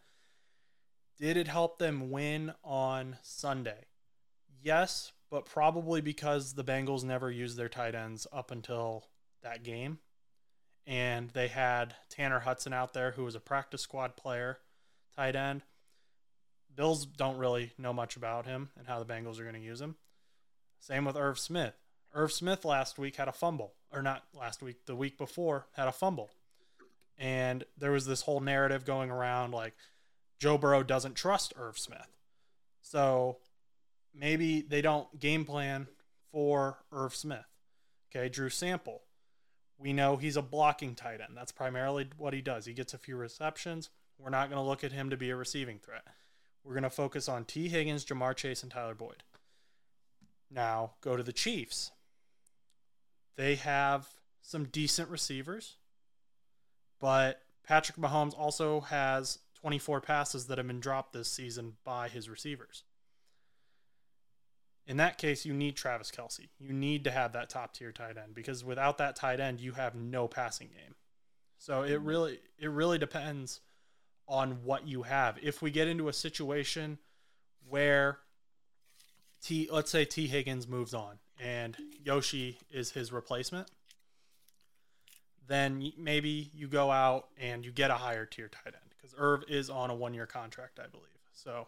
[1.18, 3.84] Did it help them win on Sunday?
[4.62, 9.04] Yes, but probably because the Bengals never used their tight ends up until
[9.42, 9.98] that game.
[10.86, 14.58] And they had Tanner Hudson out there, who was a practice squad player,
[15.16, 15.62] tight end.
[16.74, 19.80] Bills don't really know much about him and how the Bengals are going to use
[19.80, 19.96] him.
[20.78, 21.74] Same with Irv Smith.
[22.14, 25.88] Irv Smith last week had a fumble, or not last week, the week before had
[25.88, 26.30] a fumble.
[27.18, 29.74] And there was this whole narrative going around like
[30.38, 32.16] Joe Burrow doesn't trust Irv Smith.
[32.82, 33.38] So
[34.14, 35.88] maybe they don't game plan
[36.30, 37.46] for Irv Smith.
[38.10, 39.02] Okay, Drew Sample.
[39.78, 41.36] We know he's a blocking tight end.
[41.36, 42.64] That's primarily what he does.
[42.64, 43.90] He gets a few receptions.
[44.18, 46.04] We're not going to look at him to be a receiving threat.
[46.64, 47.68] We're going to focus on T.
[47.68, 49.22] Higgins, Ja'Marr Chase, and Tyler Boyd.
[50.50, 51.92] Now, go to the Chiefs.
[53.36, 54.08] They have
[54.42, 55.76] some decent receivers,
[57.00, 62.28] but Patrick Mahomes also has 24 passes that have been dropped this season by his
[62.28, 62.84] receivers.
[64.86, 66.48] In that case, you need Travis Kelce.
[66.60, 69.72] You need to have that top tier tight end because without that tight end, you
[69.72, 70.94] have no passing game.
[71.58, 72.06] So it mm-hmm.
[72.06, 73.60] really it really depends
[74.28, 75.38] on what you have.
[75.42, 76.98] If we get into a situation
[77.68, 78.18] where
[79.42, 83.68] T let's say T Higgins moves on and Yoshi is his replacement,
[85.48, 89.42] then maybe you go out and you get a higher tier tight end because Irv
[89.48, 91.06] is on a one year contract, I believe.
[91.32, 91.66] So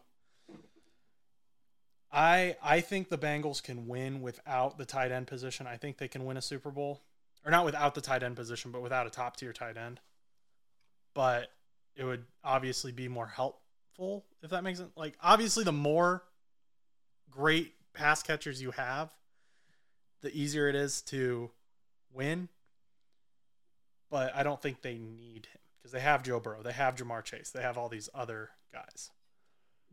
[2.13, 5.67] I I think the Bengals can win without the tight end position.
[5.67, 7.03] I think they can win a Super Bowl.
[7.45, 10.01] Or not without the tight end position, but without a top tier tight end.
[11.15, 11.51] But
[11.97, 14.91] it would obviously be more helpful if that makes sense.
[14.97, 16.23] Like obviously the more
[17.31, 19.13] great pass catchers you have,
[20.23, 21.51] the easier it is to
[22.13, 22.49] win.
[24.11, 27.25] But I don't think they need him because they have Joe Burrow, they have Ja'Marr
[27.25, 29.11] Chase, they have all these other guys.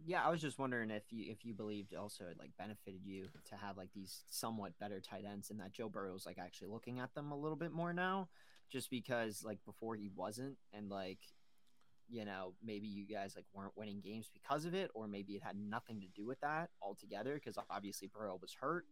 [0.03, 3.27] Yeah, I was just wondering if you if you believed also it like benefited you
[3.49, 6.99] to have like these somewhat better tight ends and that Joe Burrow's like actually looking
[6.99, 8.29] at them a little bit more now,
[8.71, 11.19] just because like before he wasn't and like
[12.09, 15.43] you know maybe you guys like weren't winning games because of it or maybe it
[15.43, 18.85] had nothing to do with that altogether because obviously Burrow was hurt.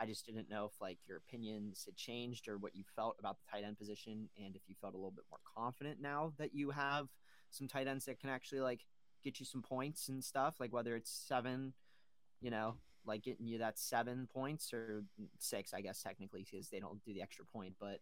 [0.00, 3.38] I just didn't know if like your opinions had changed or what you felt about
[3.38, 6.54] the tight end position and if you felt a little bit more confident now that
[6.54, 7.08] you have
[7.50, 8.84] some tight ends that can actually like
[9.28, 11.74] get you some points and stuff, like whether it's seven,
[12.40, 15.04] you know, like getting you that seven points or
[15.38, 18.00] six, I guess technically because they don't do the extra point, but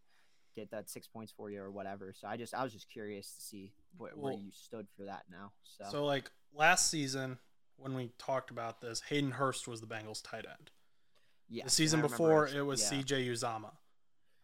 [0.54, 2.14] get that six points for you or whatever.
[2.16, 5.04] So I just I was just curious to see where, well, where you stood for
[5.04, 5.52] that now.
[5.64, 7.38] So so like last season
[7.76, 10.70] when we talked about this, Hayden Hurst was the Bengals tight end.
[11.48, 12.98] Yeah, the season before it was yeah.
[12.98, 13.72] CJ Uzomah.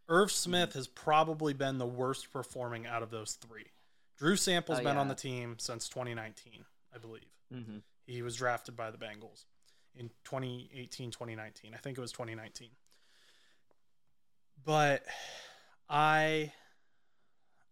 [0.09, 0.79] Irv Smith mm-hmm.
[0.81, 3.67] has probably been the worst performing out of those three.
[4.19, 5.01] Drew Sample's oh, been yeah.
[5.01, 7.31] on the team since 2019, I believe.
[7.53, 7.79] Mm-hmm.
[8.07, 9.45] He was drafted by the Bengals
[9.95, 11.73] in 2018, 2019.
[11.75, 12.69] I think it was 2019.
[14.65, 15.05] But
[15.89, 16.53] I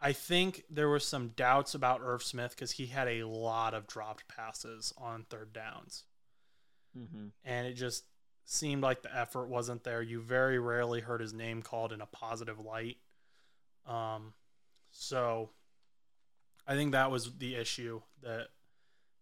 [0.01, 3.87] I think there were some doubts about Irv Smith because he had a lot of
[3.87, 6.05] dropped passes on third downs.
[6.97, 7.27] Mm-hmm.
[7.45, 8.05] And it just
[8.47, 10.01] seemed like the effort wasn't there.
[10.01, 12.97] You very rarely heard his name called in a positive light.
[13.87, 14.33] Um,
[14.91, 15.51] so
[16.67, 18.49] I think that was the issue that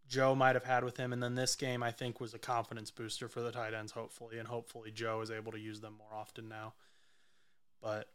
[0.08, 1.12] Joe might have had with him.
[1.12, 4.38] And then this game, I think, was a confidence booster for the tight ends, hopefully.
[4.38, 6.74] And hopefully, Joe is able to use them more often now.
[7.82, 8.08] But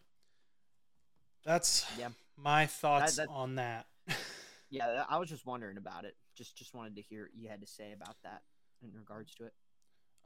[1.46, 2.10] that's yeah.
[2.38, 3.86] my thoughts that, that, on that.
[4.70, 6.16] yeah, I was just wondering about it.
[6.36, 8.42] Just just wanted to hear what you had to say about that
[8.82, 9.54] in regards to it.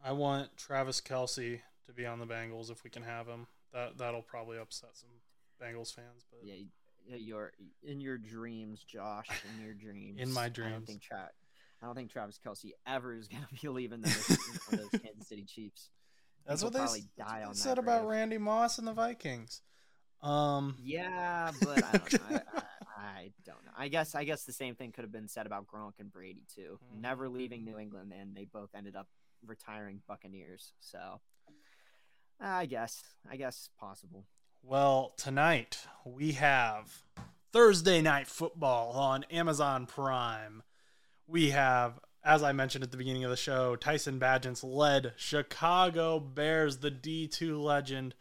[0.03, 3.47] I want Travis Kelce to be on the Bengals if we can have him.
[3.73, 5.09] That that'll probably upset some
[5.61, 6.55] Bengals fans, but yeah,
[7.07, 7.51] your
[7.83, 10.19] in your dreams, Josh, in your dreams.
[10.19, 10.71] in my dreams.
[10.71, 11.31] I don't think Tra-
[11.81, 14.27] I don't think Travis Kelce ever is going to be leaving those,
[14.71, 15.89] those Kansas City Chiefs.
[16.45, 19.61] That's what they, die on said about Randy Moss and the Vikings.
[20.23, 22.19] Um, yeah, but I don't, know.
[22.29, 22.61] I, I,
[22.97, 23.71] I don't know.
[23.77, 26.45] I guess I guess the same thing could have been said about Gronk and Brady
[26.55, 26.79] too.
[26.95, 27.01] Mm.
[27.01, 29.07] Never leaving New England, and they both ended up
[29.45, 30.71] retiring Buccaneers.
[30.79, 31.19] So
[32.39, 34.25] I guess I guess possible.
[34.63, 37.03] Well, tonight we have
[37.51, 40.63] Thursday night football on Amazon Prime.
[41.27, 46.19] We have, as I mentioned at the beginning of the show, Tyson Bagent's led Chicago
[46.19, 48.15] Bears, the D2 legend,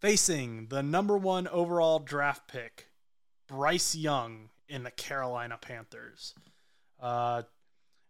[0.00, 2.88] facing the number one overall draft pick,
[3.48, 6.34] Bryce Young, in the Carolina Panthers.
[6.98, 7.42] Uh,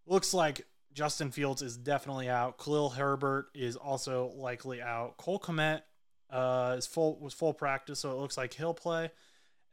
[0.07, 2.57] looks like Justin Fields is definitely out.
[2.59, 5.17] Khalil Herbert is also likely out.
[5.17, 5.83] Cole Kmet
[6.31, 9.11] uh, is full was full practice, so it looks like he'll play.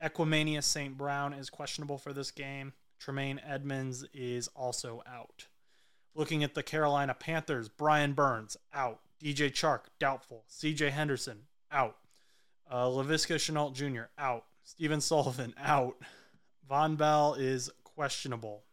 [0.04, 0.98] Equanimeous St.
[0.98, 2.74] Brown is questionable for this game.
[3.00, 5.48] Tremaine Edmunds is also out.
[6.16, 9.00] Looking at the Carolina Panthers, Brian Burns out.
[9.24, 10.44] DJ Chark doubtful.
[10.48, 10.90] C.J.
[10.90, 11.98] Henderson out.
[12.70, 14.10] Uh, Laviska Shenault Jr.
[14.18, 14.46] out.
[14.64, 15.96] Stephen Sullivan out.
[16.70, 18.64] Vonn Bell is questionable.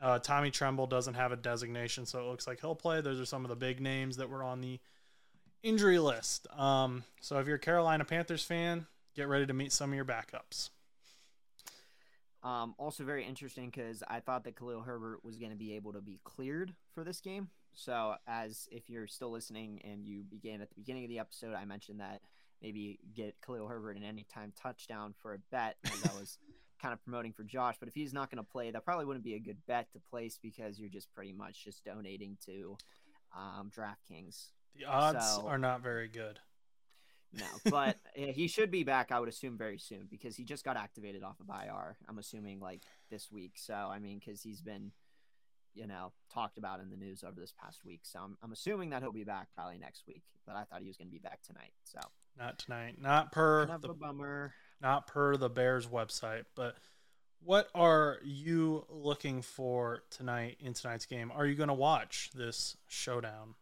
[0.00, 3.00] Uh, Tommy Tremble doesn't have a designation, so it looks like he'll play.
[3.00, 4.78] Those are some of the big names that were on the
[5.62, 6.46] injury list.
[6.56, 10.04] Um, so if you're a Carolina Panthers fan, get ready to meet some of your
[10.04, 10.70] backups.
[12.42, 15.92] Um, also very interesting because I thought that Khalil Herbert was going to be able
[15.92, 17.48] to be cleared for this game.
[17.74, 21.54] So as if you're still listening and you began at the beginning of the episode,
[21.54, 22.20] I mentioned that
[22.62, 26.38] maybe get Khalil Herbert an anytime touchdown for a bet I was
[26.82, 27.76] kind of promoting for Josh.
[27.78, 30.00] But if he's not going to play, that probably wouldn't be a good bet to
[30.10, 32.76] place because you're just pretty much just donating to
[33.36, 34.52] um, DraftKings.
[34.76, 36.38] The odds So- are not very good.
[37.32, 39.12] No, but yeah, he should be back.
[39.12, 41.96] I would assume very soon because he just got activated off of IR.
[42.08, 43.52] I'm assuming like this week.
[43.56, 44.92] So I mean, because he's been,
[45.74, 48.00] you know, talked about in the news over this past week.
[48.04, 50.22] So I'm, I'm assuming that he'll be back probably next week.
[50.46, 51.72] But I thought he was going to be back tonight.
[51.84, 52.00] So
[52.38, 52.94] Not tonight.
[53.00, 54.54] Not per kind of the a bummer.
[54.80, 56.76] not per the Bears website, but
[57.40, 61.30] what are you looking for tonight in tonight's game?
[61.34, 63.54] Are you going to watch this showdown?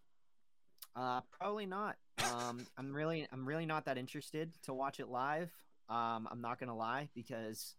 [0.95, 1.97] Uh, probably not.
[2.25, 5.51] Um, I'm really, I'm really not that interested to watch it live.
[5.89, 7.75] Um, I'm not gonna lie because,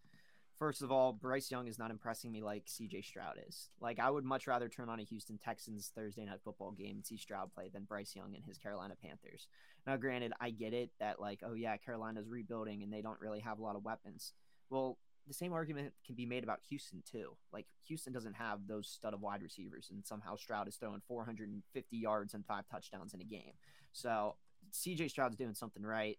[0.60, 3.02] first of all, Bryce Young is not impressing me like C.J.
[3.02, 3.69] Stroud is.
[3.82, 7.06] Like, I would much rather turn on a Houston Texans Thursday night football game and
[7.06, 9.47] see Stroud play than Bryce Young and his Carolina Panthers.
[9.86, 13.41] Now, granted, I get it that like, oh yeah, Carolina's rebuilding and they don't really
[13.41, 14.34] have a lot of weapons.
[14.69, 17.35] Well, the same argument can be made about Houston too.
[17.51, 21.97] Like Houston doesn't have those stud of wide receivers, and somehow Stroud is throwing 450
[21.97, 23.53] yards and five touchdowns in a game.
[23.91, 24.35] So
[24.71, 26.17] CJ Stroud's doing something right,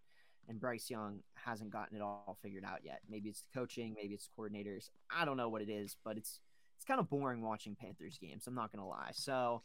[0.49, 3.01] and Bryce Young hasn't gotten it all figured out yet.
[3.09, 4.91] Maybe it's the coaching, maybe it's coordinators.
[5.11, 6.41] I don't know what it is, but it's
[6.77, 8.47] it's kind of boring watching Panthers games.
[8.47, 9.11] I'm not gonna lie.
[9.13, 9.63] So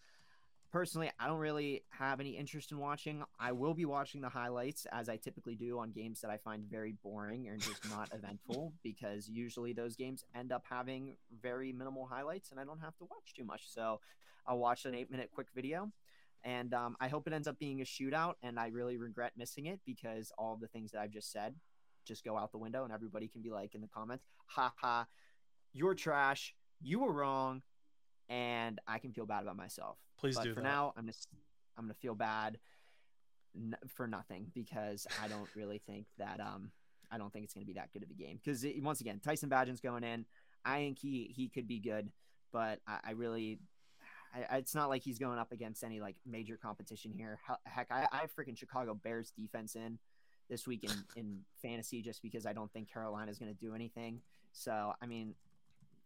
[0.73, 3.23] personally, I don't really have any interest in watching.
[3.39, 6.63] I will be watching the highlights as I typically do on games that I find
[6.65, 12.07] very boring and just not eventful because usually those games end up having very minimal
[12.07, 13.71] highlights and I don't have to watch too much.
[13.71, 13.99] So
[14.47, 15.91] I'll watch an eight minute quick video.
[16.43, 18.33] And um, I hope it ends up being a shootout.
[18.41, 21.53] And I really regret missing it because all the things that I've just said
[22.05, 25.05] just go out the window and everybody can be like in the comments, ha ha,
[25.71, 26.55] you're trash.
[26.81, 27.61] You were wrong.
[28.29, 29.97] And I can feel bad about myself.
[30.17, 30.67] Please but do for that.
[30.67, 31.27] now i'm just
[31.77, 32.57] i'm gonna feel bad
[33.55, 36.71] n- for nothing because i don't really think that um
[37.11, 38.39] i don't think it's gonna be that good of a game.
[38.43, 40.25] Because once again tyson Bagent's going in.
[40.65, 42.09] I think he he could be good
[42.53, 43.59] but i, I really
[44.33, 47.39] I, it's not like he's going up against any like major competition here.
[47.65, 49.99] Heck i, I have freaking chicago bears defense in
[50.49, 54.21] this week in, in fantasy just because i don't think carolina's going to do anything.
[54.53, 55.35] So i mean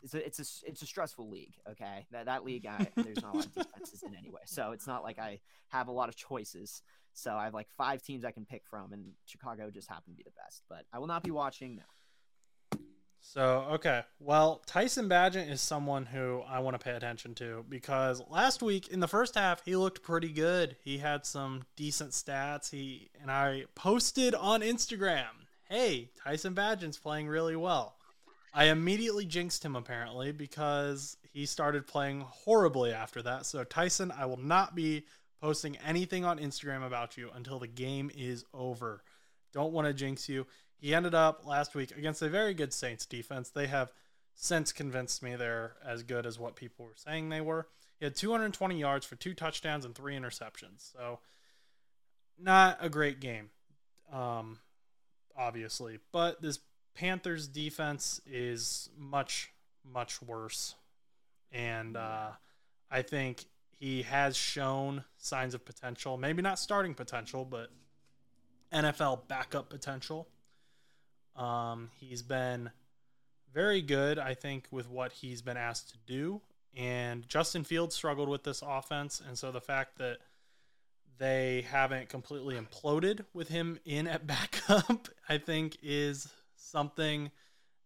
[0.08, 1.56] it's a it's a it's a stressful league.
[1.70, 4.88] Okay, that that league, I, there's not a lot of defenses in anyway, so it's
[4.88, 5.39] not like I
[5.70, 6.82] have a lot of choices.
[7.13, 10.17] So I have like five teams I can pick from, and Chicago just happened to
[10.17, 10.63] be the best.
[10.70, 11.76] But I will not be watching.
[11.76, 11.84] now.
[13.20, 14.04] So, okay.
[14.20, 18.88] Well, Tyson Bagent is someone who I want to pay attention to because last week
[18.88, 20.78] in the first half, he looked pretty good.
[20.82, 22.70] He had some decent stats.
[22.70, 27.97] He and I posted on Instagram, "Hey, Tyson Bagent's playing really well."
[28.58, 33.46] I immediately jinxed him apparently because he started playing horribly after that.
[33.46, 35.06] So, Tyson, I will not be
[35.39, 39.04] posting anything on Instagram about you until the game is over.
[39.54, 40.48] Don't want to jinx you.
[40.76, 43.52] He ended up last week against a very good Saints defense.
[43.52, 43.91] They have
[44.34, 47.67] since convinced me they're as good as what people were saying they were.
[48.00, 50.91] He had 220 yards for two touchdowns and three interceptions.
[50.93, 51.20] So,
[52.39, 53.52] not a great game,
[54.12, 54.58] um,
[55.38, 56.00] obviously.
[56.12, 56.58] But this
[56.98, 59.52] Panthers defense is much,
[59.86, 60.74] much worse.
[61.52, 62.30] And uh,
[62.90, 66.18] I think he has shown signs of potential.
[66.18, 67.70] Maybe not starting potential, but
[68.74, 70.28] NFL backup potential.
[71.36, 72.72] Um, he's been
[73.54, 76.42] very good, I think, with what he's been asked to do.
[76.76, 79.22] And Justin Fields struggled with this offense.
[79.26, 80.18] And so the fact that
[81.20, 87.32] they haven't completely imploded with him in at backup, I think, is something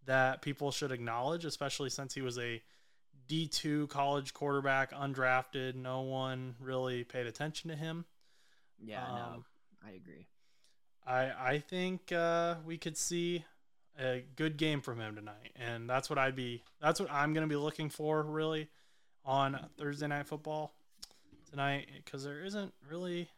[0.05, 2.61] that people should acknowledge, especially since he was a
[3.27, 5.75] D2 college quarterback, undrafted.
[5.75, 8.05] No one really paid attention to him.
[8.83, 9.45] Yeah, no, Um,
[9.85, 10.27] I agree.
[11.05, 13.45] I I think uh, we could see
[13.99, 16.63] a good game from him tonight, and that's what I'd be.
[16.81, 18.69] That's what I'm going to be looking for really
[19.25, 20.73] on Thursday night football
[21.49, 23.29] tonight because there isn't really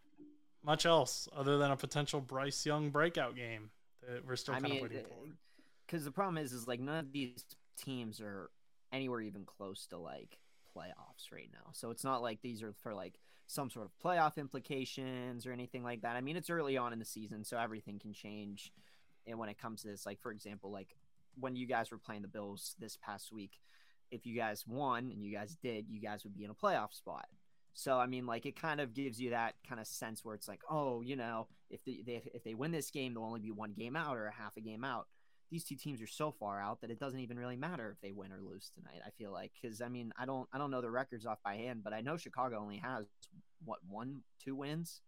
[0.63, 3.71] much else other than a potential Bryce Young breakout game
[4.07, 5.22] that we're still I kind mean, of waiting for.
[5.85, 7.43] Because the problem is, is like none of these
[7.77, 8.49] teams are
[8.91, 10.37] anywhere even close to like
[10.75, 11.71] playoffs right now.
[11.71, 15.83] So it's not like these are for like some sort of playoff implications or anything
[15.83, 16.15] like that.
[16.15, 18.71] I mean, it's early on in the season, so everything can change.
[19.27, 20.95] And when it comes to this, like for example, like
[21.39, 23.59] when you guys were playing the Bills this past week,
[24.11, 26.93] if you guys won and you guys did, you guys would be in a playoff
[26.93, 27.25] spot.
[27.73, 30.47] So I mean, like it kind of gives you that kind of sense where it's
[30.47, 33.51] like, oh, you know, if they, they if they win this game, they'll only be
[33.51, 35.07] one game out or a half a game out.
[35.53, 38.11] These two teams are so far out that it doesn't even really matter if they
[38.11, 39.03] win or lose tonight.
[39.05, 41.57] I feel like because I mean, I don't I don't know the records off by
[41.57, 43.05] hand, but I know Chicago only has
[43.63, 45.01] what one two wins.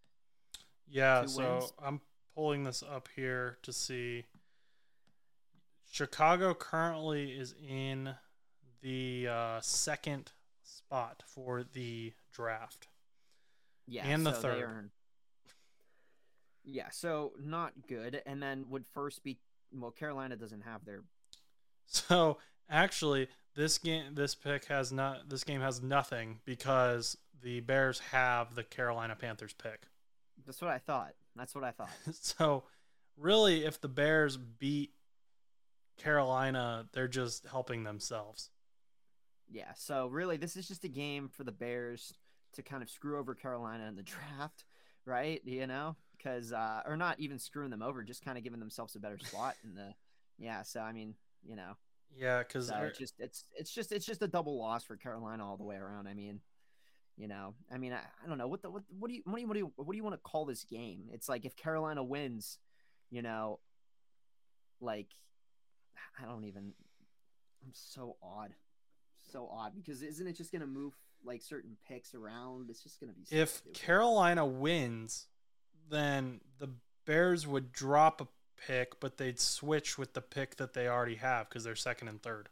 [0.88, 1.74] Yeah, two so wins.
[1.84, 2.00] I'm
[2.36, 4.26] pulling this up here to see.
[5.92, 8.14] Chicago currently is in
[8.84, 10.32] the uh, second
[10.62, 12.88] spot for the draft.
[13.88, 14.64] Yeah, And the so third.
[14.64, 14.92] Earn...
[16.64, 18.22] Yeah, so not good.
[18.28, 19.40] And then would first be
[19.72, 21.04] well, Carolina doesn't have their
[21.86, 22.38] So
[22.70, 25.30] actually, this game, this pick has not.
[25.30, 29.84] This game has nothing because the Bears have the Carolina Panthers pick.
[30.46, 31.14] That's what I thought.
[31.36, 31.90] That's what I thought.
[32.14, 32.64] So
[33.18, 34.92] really, if the Bears beat
[35.98, 38.50] Carolina, they're just helping themselves.
[39.50, 42.14] Yeah, so really, this is just a game for the Bears
[42.54, 44.66] to kind of screw over Carolina in the draft,
[45.06, 45.42] right?
[45.46, 48.96] You know, because uh, or not even screwing them over, just kind of giving themselves
[48.96, 49.94] a better spot in the.
[50.38, 51.14] Yeah, so I mean,
[51.48, 51.78] you know,
[52.14, 55.48] Yeah, because so it's just it's it's just it's just a double loss for Carolina
[55.48, 56.08] all the way around.
[56.08, 56.42] I mean,
[57.16, 59.38] you know, I mean, I, I don't know what the what what do you what
[59.38, 61.06] do you what do you what do you want to call this game?
[61.14, 62.58] It's like if Carolina wins,
[63.10, 63.62] you know,
[64.82, 65.08] like
[66.22, 66.74] I don't even.
[67.64, 68.54] I'm so odd,
[69.32, 70.94] so odd because isn't it just gonna move
[71.26, 72.70] like certain picks around?
[72.70, 73.26] It's just gonna be.
[73.26, 73.74] So if stupid.
[73.82, 75.28] Carolina wins,
[75.90, 76.70] then the
[77.06, 78.28] Bears would drop a
[78.68, 82.22] pick, but they'd switch with the pick that they already have because they're second and
[82.22, 82.50] third.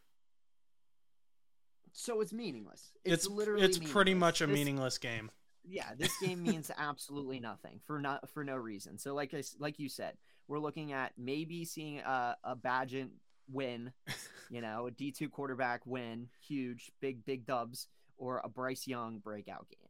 [1.92, 2.92] so it's meaningless.
[3.06, 5.30] It's literally it's pretty much a This- meaningless game.
[5.66, 9.80] yeah this game means absolutely nothing for not for no reason so like I, like
[9.80, 10.18] you said
[10.50, 13.12] we're looking at maybe seeing a, a Bagent
[13.50, 13.94] win
[14.50, 17.88] you know a d2 quarterback win huge big big dubs
[18.18, 19.90] or a bryce young breakout game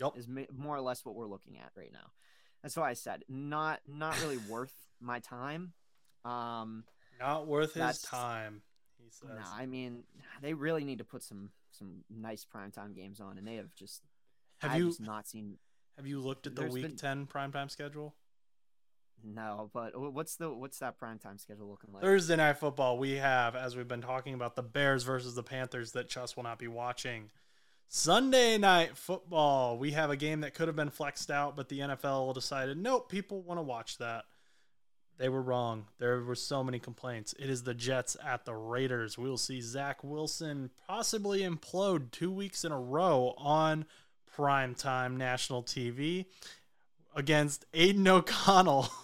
[0.00, 0.16] Yup.
[0.18, 2.10] is more or less what we're looking at right now
[2.62, 5.72] that's why i said not not really worth my time
[6.24, 6.84] um
[7.20, 8.62] Not worth his time,
[9.02, 9.28] he says.
[9.30, 10.04] no, i mean
[10.42, 14.02] they really need to put some some nice primetime games on and they have just
[14.58, 15.58] have I've you not seen
[15.96, 18.14] have you looked at the Week been- Ten primetime schedule?
[19.24, 22.02] No, but what's the what's that primetime schedule looking like?
[22.02, 25.92] Thursday night football, we have, as we've been talking about, the Bears versus the Panthers
[25.92, 27.30] that Chus will not be watching.
[27.88, 31.80] Sunday night football, we have a game that could have been flexed out, but the
[31.80, 34.24] NFL decided, nope, people want to watch that.
[35.16, 35.86] They were wrong.
[35.98, 37.34] There were so many complaints.
[37.38, 39.16] It is the Jets at the Raiders.
[39.16, 43.84] We'll see Zach Wilson possibly implode two weeks in a row on
[44.36, 46.26] primetime national TV
[47.14, 48.88] against Aidan O'Connell.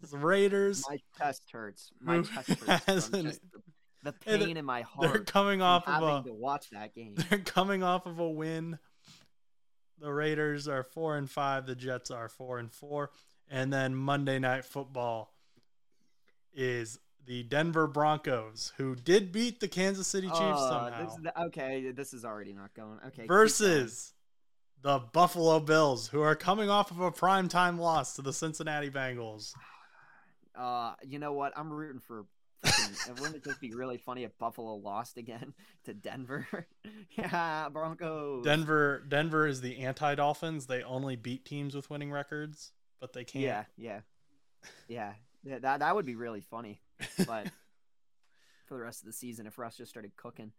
[0.00, 0.84] the Raiders.
[0.88, 1.90] My chest hurts.
[2.00, 2.84] My chest hurts.
[2.86, 3.40] has from an- just
[4.02, 5.12] the, pain in my heart.
[5.12, 7.14] They're coming off of a to watch that game.
[7.30, 8.78] they're coming off of a win.
[9.98, 11.66] The Raiders are four and five.
[11.66, 13.10] The Jets are four and four.
[13.50, 15.34] And then Monday night football
[16.54, 21.42] is the Denver Broncos, who did beat the Kansas City Chiefs Oh, somehow, this the-
[21.44, 22.98] okay, this is already not going.
[23.08, 23.26] Okay.
[23.26, 24.14] versus
[24.82, 29.52] the Buffalo Bills, who are coming off of a primetime loss to the Cincinnati Bengals.
[30.54, 31.52] Uh, you know what?
[31.56, 32.26] I'm rooting for.
[32.64, 36.46] freaking- wouldn't it just be really funny if Buffalo lost again to Denver?
[37.16, 38.44] yeah, Broncos.
[38.44, 40.66] Denver, Denver is the anti-Dolphins.
[40.66, 43.44] They only beat teams with winning records, but they can't.
[43.44, 44.00] Yeah, yeah,
[44.88, 45.12] yeah.
[45.44, 46.80] yeah that that would be really funny.
[47.26, 47.46] But
[48.66, 50.52] for the rest of the season, if Russ just started cooking.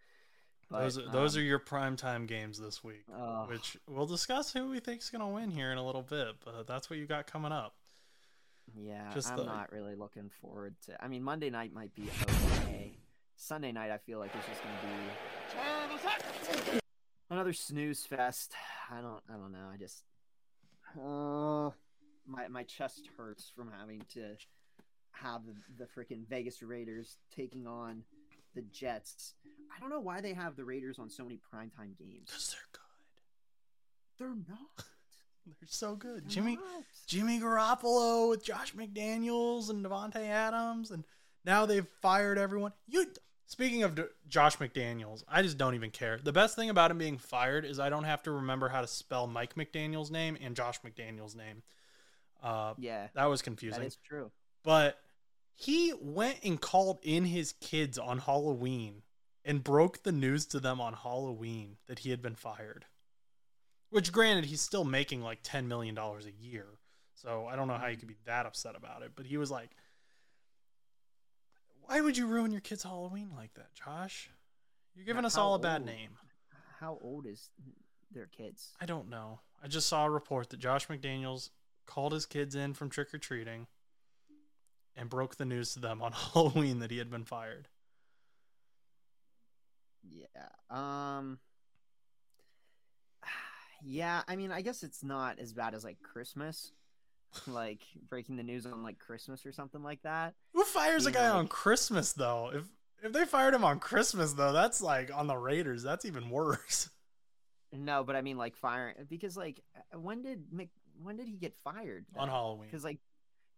[0.69, 4.53] But, those are, those um, are your primetime games this week, uh, which we'll discuss
[4.53, 6.35] who we think's going to win here in a little bit.
[6.45, 7.75] But that's what you got coming up.
[8.77, 11.03] Yeah, Just I'm the- not really looking forward to.
[11.03, 12.93] I mean, Monday night might be okay.
[13.35, 14.75] Sunday night, I feel like it's just gonna
[16.73, 16.79] be
[17.29, 18.53] another snooze fest.
[18.91, 19.21] I don't.
[19.29, 19.67] I don't know.
[19.73, 20.03] I just.
[20.99, 21.71] Uh,
[22.27, 24.35] my my chest hurts from having to
[25.11, 28.03] have the, the freaking Vegas Raiders taking on
[28.55, 29.33] the Jets.
[29.75, 32.25] I don't know why they have the Raiders on so many primetime games.
[32.27, 34.45] Because they're good.
[34.47, 34.85] They're not.
[35.59, 36.27] They're so good.
[36.27, 36.57] Jimmy.
[37.07, 41.03] Jimmy Garoppolo with Josh McDaniels and Davante Adams, and
[41.45, 42.71] now they've fired everyone.
[42.87, 43.07] You
[43.47, 46.19] speaking of D- Josh McDaniels, I just don't even care.
[46.23, 48.87] The best thing about him being fired is I don't have to remember how to
[48.87, 51.63] spell Mike McDaniel's name and Josh McDaniel's name.
[52.41, 53.79] Uh, Yeah, that was confusing.
[53.81, 54.31] that is true.
[54.63, 54.97] but
[55.53, 59.03] he went and called in his kids on Halloween
[59.45, 62.85] and broke the news to them on Halloween that he had been fired.
[63.91, 66.65] Which, granted, he's still making like $10 million a year.
[67.13, 69.11] So I don't know how you could be that upset about it.
[69.15, 69.69] But he was like,
[71.83, 74.29] Why would you ruin your kid's Halloween like that, Josh?
[74.95, 75.85] You're giving Now, us all a bad old?
[75.87, 76.11] name.
[76.79, 77.49] How old is
[78.11, 78.73] their kids?
[78.81, 79.39] I don't know.
[79.63, 81.49] I just saw a report that Josh McDaniels
[81.85, 83.67] called his kids in from trick or treating
[84.95, 87.67] and broke the news to them on Halloween that he had been fired.
[90.03, 90.27] Yeah.
[90.69, 91.39] Um
[93.83, 96.71] Yeah, I mean, I guess it's not as bad as like Christmas.
[97.47, 97.79] like
[98.09, 100.33] breaking the news on like Christmas or something like that.
[100.53, 102.51] Who fires a guy like- on Christmas though?
[102.53, 102.65] If
[103.03, 105.81] if they fired him on Christmas though, that's like on the Raiders.
[105.83, 106.89] That's even worse.
[107.73, 110.67] No, but I mean like firing because like uh, when did Mc,
[111.01, 112.05] when did he get fired?
[112.17, 112.67] on Halloween.
[112.69, 112.99] Because like,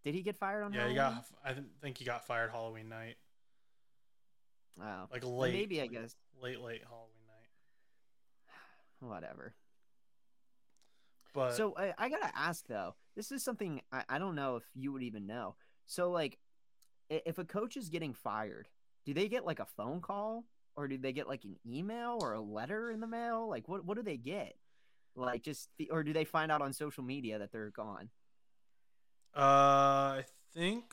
[0.03, 0.71] did he get fired on?
[0.71, 1.23] Yeah, he Halloween?
[1.43, 1.49] got.
[1.51, 3.15] I think he got fired Halloween night,
[4.79, 5.53] Oh, like late.
[5.55, 9.09] maybe I guess late, late Halloween night.
[9.11, 9.55] whatever.
[11.33, 12.95] But So I, I gotta ask though.
[13.15, 15.55] This is something I, I don't know if you would even know.
[15.85, 16.37] So like,
[17.09, 18.67] if a coach is getting fired,
[19.05, 22.33] do they get like a phone call or do they get like an email or
[22.33, 23.47] a letter in the mail?
[23.49, 24.55] Like what what do they get?
[25.15, 28.09] Like just the, or do they find out on social media that they're gone?
[29.35, 29.39] uh,
[30.19, 30.85] I think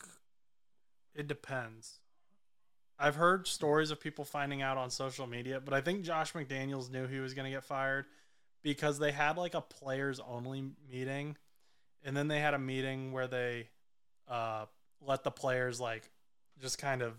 [1.14, 2.00] it depends.
[2.98, 6.90] I've heard stories of people finding out on social media, but I think Josh McDaniels
[6.90, 8.06] knew he was going to get fired
[8.62, 11.36] because they had like a players only meeting,
[12.04, 13.68] and then they had a meeting where they
[14.28, 14.66] uh,
[15.00, 16.10] let the players like
[16.60, 17.14] just kind of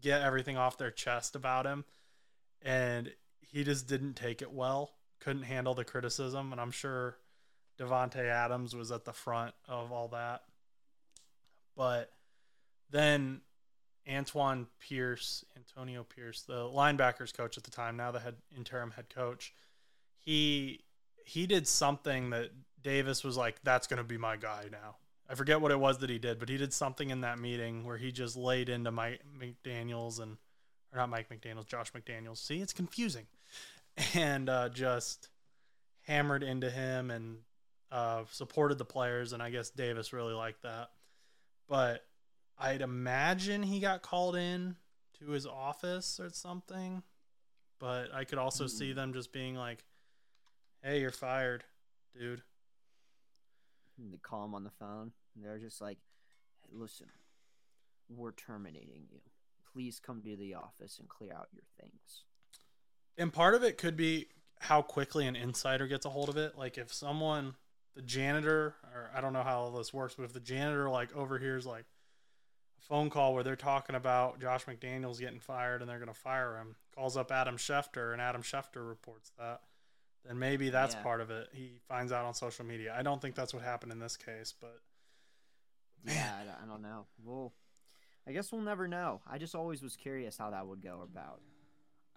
[0.00, 1.84] get everything off their chest about him,
[2.62, 4.92] and he just didn't take it well.
[5.20, 7.18] Couldn't handle the criticism, and I'm sure
[7.78, 10.42] Davante Adams was at the front of all that.
[11.76, 12.12] But
[12.90, 13.42] then
[14.10, 19.08] Antoine Pierce, Antonio Pierce, the linebackers coach at the time, now the head interim head
[19.14, 19.52] coach,
[20.24, 20.80] he
[21.24, 22.50] he did something that
[22.82, 24.96] Davis was like, "That's going to be my guy now."
[25.28, 27.84] I forget what it was that he did, but he did something in that meeting
[27.84, 30.36] where he just laid into Mike McDaniel's and
[30.92, 32.38] or not Mike McDaniel's, Josh McDaniels.
[32.38, 33.26] See, it's confusing,
[34.14, 35.28] and uh, just
[36.02, 37.38] hammered into him and
[37.92, 40.90] uh, supported the players, and I guess Davis really liked that.
[41.68, 42.04] But
[42.58, 44.76] I'd imagine he got called in
[45.20, 47.02] to his office or something.
[47.78, 48.94] But I could also see Mm.
[48.96, 49.84] them just being like,
[50.82, 51.64] "Hey, you're fired,
[52.14, 52.42] dude."
[53.98, 55.12] And they call him on the phone.
[55.34, 55.98] And they're just like,
[56.62, 57.08] hey, "Listen,
[58.08, 59.20] we're terminating you.
[59.72, 62.24] Please come to the office and clear out your things."
[63.16, 64.28] And part of it could be
[64.60, 66.56] how quickly an insider gets a hold of it.
[66.56, 67.54] Like if someone,
[67.94, 71.14] the janitor, or I don't know how all this works, but if the janitor like
[71.14, 71.86] overhears like
[72.78, 76.14] a phone call where they're talking about Josh McDaniels getting fired and they're going to
[76.14, 79.62] fire him, calls up Adam Schefter and Adam Schefter reports that,
[80.24, 81.02] then maybe that's Yeah.
[81.02, 81.48] part of it.
[81.52, 82.94] He finds out on social media.
[82.96, 84.80] I don't think that's what happened in this case, but
[86.04, 87.06] man, Yeah, I don't, I don't know.
[87.24, 87.52] Well,
[88.26, 89.22] I guess we'll never know.
[89.26, 91.40] I just always was curious how that would go about.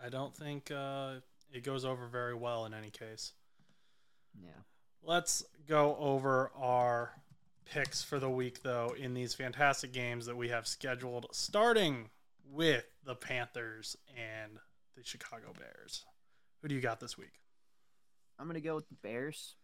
[0.02, 1.16] I don't think uh,
[1.52, 3.34] it goes over very well in any case.
[4.42, 4.50] Yeah.
[5.02, 7.12] Let's go over our
[7.66, 12.10] picks for the week, though, in these fantastic games that we have scheduled, starting
[12.46, 14.60] with the Panthers and
[14.96, 16.04] the Chicago Bears.
[16.62, 17.40] Who do you got this week?
[18.40, 19.56] I'm gonna go with the Bears.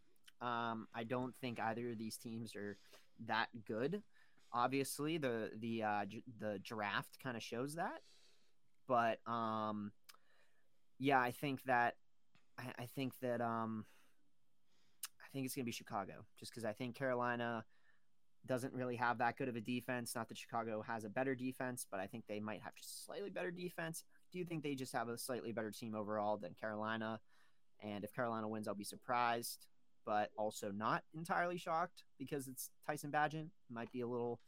[0.41, 2.77] Um, I don't think either of these teams are
[3.27, 4.01] that good.
[4.53, 8.01] Obviously, the the uh, j- the draft kind of shows that,
[8.87, 9.91] but um,
[10.97, 11.95] yeah, I think that
[12.57, 13.85] I, I think that um,
[15.19, 17.65] I think it's gonna be Chicago, just because I think Carolina
[18.45, 20.15] doesn't really have that good of a defense.
[20.15, 23.29] Not that Chicago has a better defense, but I think they might have just slightly
[23.29, 24.03] better defense.
[24.31, 27.19] Do you think they just have a slightly better team overall than Carolina?
[27.83, 29.67] And if Carolina wins, I'll be surprised,
[30.05, 33.49] but also not entirely shocked because it's Tyson Bagent.
[33.71, 34.39] Might be a little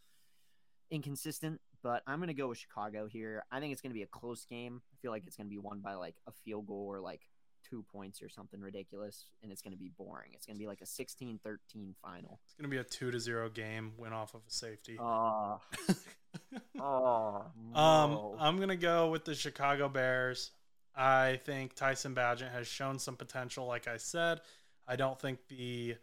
[0.90, 3.44] inconsistent, but I'm going to go with Chicago here.
[3.52, 4.82] I think it's going to be a close game.
[4.94, 7.22] I feel like it's going to be won by like a field goal or like
[7.64, 10.32] two points or something ridiculous, and it's going to be boring.
[10.34, 12.40] It's going to be like a 16 13 final.
[12.46, 14.98] It's going to be a 2 to 0 game, win off of a safety.
[15.00, 15.62] Oh,
[16.80, 18.36] oh, Um.
[18.40, 20.52] I'm gonna go with the Chicago Bears.
[20.96, 23.66] I think Tyson Bagent has shown some potential.
[23.66, 24.42] Like I said,
[24.88, 25.96] I don't think the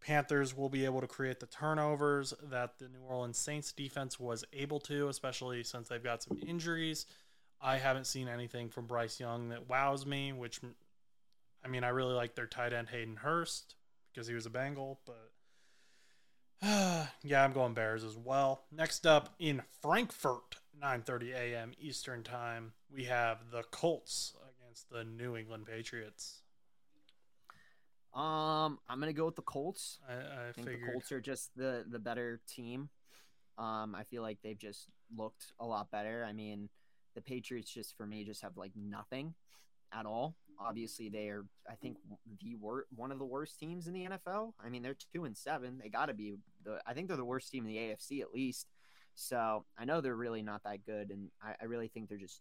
[0.00, 4.44] Panthers will be able to create the turnovers that the New Orleans Saints defense was
[4.52, 7.06] able to, especially since they've got some injuries.
[7.60, 10.32] I haven't seen anything from Bryce Young that wows me.
[10.32, 10.60] Which,
[11.64, 13.76] I mean, I really like their tight end Hayden Hurst
[14.12, 15.30] because he was a Bengal, but
[17.22, 18.62] yeah, I'm going Bears as well.
[18.72, 21.72] Next up in Frankfurt, 9:30 a.m.
[21.80, 26.42] Eastern Time, we have the Colts against the New England Patriots.
[28.14, 29.98] um, I'm going to go with the Colts.
[30.08, 30.92] I, I, I think the.
[30.92, 32.88] Colts are just the the better team.
[33.58, 36.24] Um, I feel like they've just looked a lot better.
[36.28, 36.68] I mean,
[37.14, 39.34] the Patriots just for me just have like nothing
[39.92, 40.36] at all.
[40.58, 41.98] Obviously, they are I think
[42.40, 44.52] the wor- one of the worst teams in the NFL.
[44.64, 45.78] I mean, they're two and seven.
[45.82, 46.80] They got to be the.
[46.86, 48.66] I think they're the worst team in the AFC at least.
[49.14, 52.40] So I know they're really not that good, and I, I really think they're just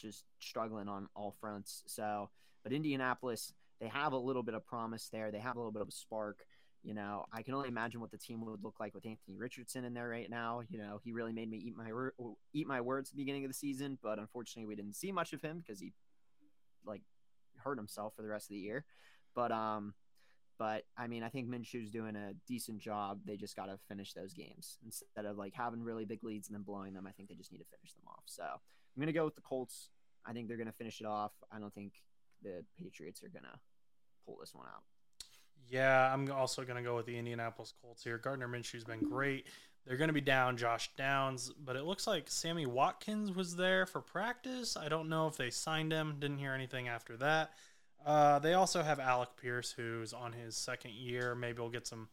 [0.00, 1.82] just struggling on all fronts.
[1.86, 2.30] So,
[2.64, 5.30] but Indianapolis, they have a little bit of promise there.
[5.30, 6.44] They have a little bit of a spark
[6.82, 9.84] You know, I can only imagine what the team would look like with Anthony Richardson
[9.84, 10.62] in there right now.
[10.70, 11.90] You know, he really made me eat my
[12.54, 15.34] eat my words at the beginning of the season, but unfortunately, we didn't see much
[15.34, 15.92] of him because he
[16.86, 17.02] like
[17.58, 18.86] hurt himself for the rest of the year.
[19.34, 19.92] But um,
[20.58, 23.20] but I mean, I think Minshew's doing a decent job.
[23.26, 26.54] They just got to finish those games instead of like having really big leads and
[26.54, 27.06] then blowing them.
[27.06, 28.24] I think they just need to finish them off.
[28.24, 28.44] So
[29.00, 29.88] I'm gonna go with the Colts.
[30.26, 31.32] I think they're gonna finish it off.
[31.50, 31.94] I don't think
[32.42, 33.58] the Patriots are gonna
[34.26, 34.82] pull this one out.
[35.70, 38.18] Yeah, I'm also going to go with the Indianapolis Colts here.
[38.18, 39.46] Gardner Minshew's been great.
[39.86, 43.86] They're going to be down Josh Downs, but it looks like Sammy Watkins was there
[43.86, 44.76] for practice.
[44.76, 46.16] I don't know if they signed him.
[46.18, 47.52] Didn't hear anything after that.
[48.04, 51.34] Uh, they also have Alec Pierce, who's on his second year.
[51.34, 52.08] Maybe we'll get some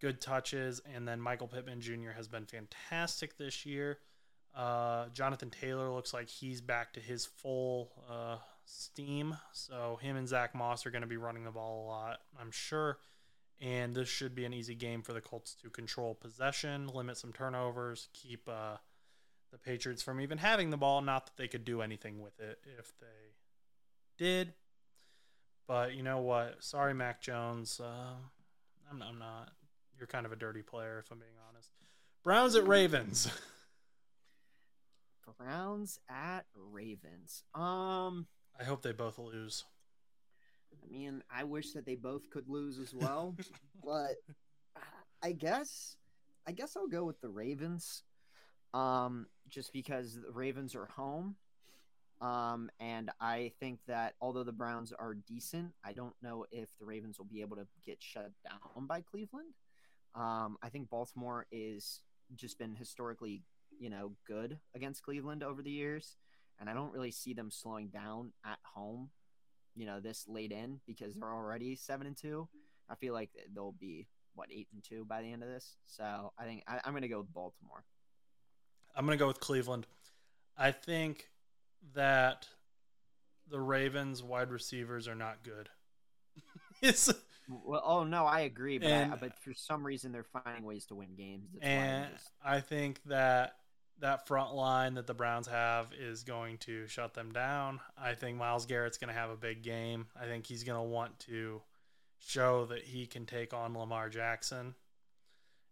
[0.00, 0.80] good touches.
[0.94, 2.10] And then Michael Pittman Jr.
[2.14, 3.98] has been fantastic this year.
[4.56, 9.36] Uh, Jonathan Taylor looks like he's back to his full uh, steam.
[9.52, 12.50] So him and Zach Moss are going to be running the ball a lot, I'm
[12.50, 12.98] sure.
[13.60, 17.32] And this should be an easy game for the Colts to control possession, limit some
[17.32, 18.76] turnovers, keep uh,
[19.50, 21.02] the Patriots from even having the ball.
[21.02, 23.34] Not that they could do anything with it if they
[24.18, 24.54] did.
[25.66, 26.62] But you know what?
[26.62, 27.80] Sorry, Mac Jones.
[27.80, 28.14] Uh,
[28.90, 29.50] I'm, I'm not.
[29.98, 31.70] You're kind of a dirty player, if I'm being honest.
[32.22, 33.28] Browns at Ravens.
[35.38, 37.42] Browns at Ravens.
[37.54, 38.26] Um,
[38.58, 39.64] I hope they both lose.
[40.72, 43.34] I mean, I wish that they both could lose as well,
[43.84, 44.16] but
[45.22, 45.96] I guess
[46.46, 48.02] I guess I'll go with the Ravens.
[48.74, 51.36] Um, just because the Ravens are home.
[52.20, 56.86] Um, and I think that although the Browns are decent, I don't know if the
[56.86, 59.54] Ravens will be able to get shut down by Cleveland.
[60.14, 62.00] Um, I think Baltimore is
[62.34, 63.42] just been historically,
[63.78, 66.16] you know, good against Cleveland over the years
[66.60, 69.10] and I don't really see them slowing down at home.
[69.74, 72.48] You know, this late in because they're already seven and two.
[72.88, 75.76] I feel like they'll be what eight and two by the end of this.
[75.86, 77.84] So I think I, I'm going to go with Baltimore.
[78.94, 79.86] I'm going to go with Cleveland.
[80.56, 81.28] I think
[81.94, 82.48] that
[83.50, 85.68] the Ravens wide receivers are not good.
[86.82, 87.12] it's
[87.48, 90.86] well, oh no, I agree, but and, I, but for some reason they're finding ways
[90.86, 91.50] to win games.
[91.52, 92.30] That's and just...
[92.42, 93.56] I think that
[94.00, 97.80] that front line that the Browns have is going to shut them down.
[97.96, 100.06] I think Myles Garrett's going to have a big game.
[100.20, 101.62] I think he's going to want to
[102.18, 104.74] show that he can take on Lamar Jackson.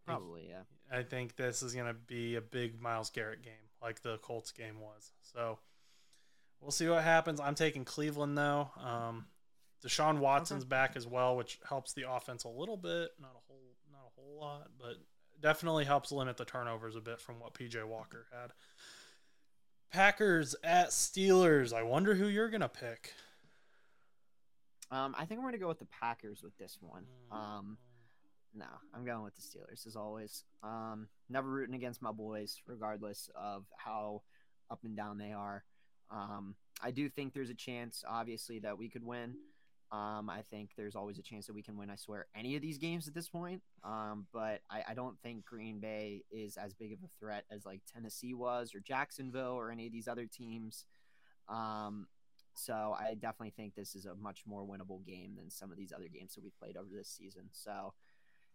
[0.07, 0.62] Probably, yeah.
[0.91, 3.53] I think this is going to be a big Myles Garrett game,
[3.83, 5.12] like the Colts game was.
[5.22, 5.59] So
[6.61, 7.41] we'll see what happens.
[7.41, 8.70] I'm taking Cleveland though.
[8.83, 9.27] Um,
[9.85, 10.68] Deshaun Watson's okay.
[10.68, 14.20] back as well, which helps the offense a little bit, not a whole, not a
[14.20, 14.97] whole lot, but
[15.41, 18.53] definitely helps limit the turnovers a bit from what PJ Walker had.
[19.91, 21.72] Packers at Steelers.
[21.72, 23.12] I wonder who you're gonna pick.
[24.91, 27.05] Um, I think we're gonna go with the Packers with this one.
[27.32, 27.37] Mm.
[27.37, 27.78] Um,
[28.55, 30.45] no, I'm going with the Steelers as always.
[30.62, 34.22] Um, never rooting against my boys, regardless of how
[34.70, 35.64] up and down they are.
[36.11, 39.35] Um, I do think there's a chance, obviously, that we could win.
[39.95, 41.89] Um, I think there's always a chance that we can win.
[41.89, 43.63] I swear any of these games at this point.
[43.85, 47.65] Um, but I, I, don't think Green Bay is as big of a threat as
[47.65, 50.87] like Tennessee was or Jacksonville or any of these other teams.
[51.49, 52.09] Um,
[52.57, 55.93] so I definitely think this is a much more winnable game than some of these
[55.93, 57.45] other games that we've played over this season.
[57.53, 57.93] So,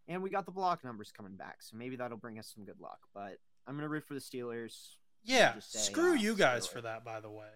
[0.10, 2.82] and we got the block numbers coming back, so maybe that'll bring us some good
[2.82, 3.00] luck.
[3.14, 4.96] But I'm gonna root for the Steelers.
[5.24, 6.72] Yeah, say, screw uh, you guys Steelers.
[6.72, 7.48] for that, by the way.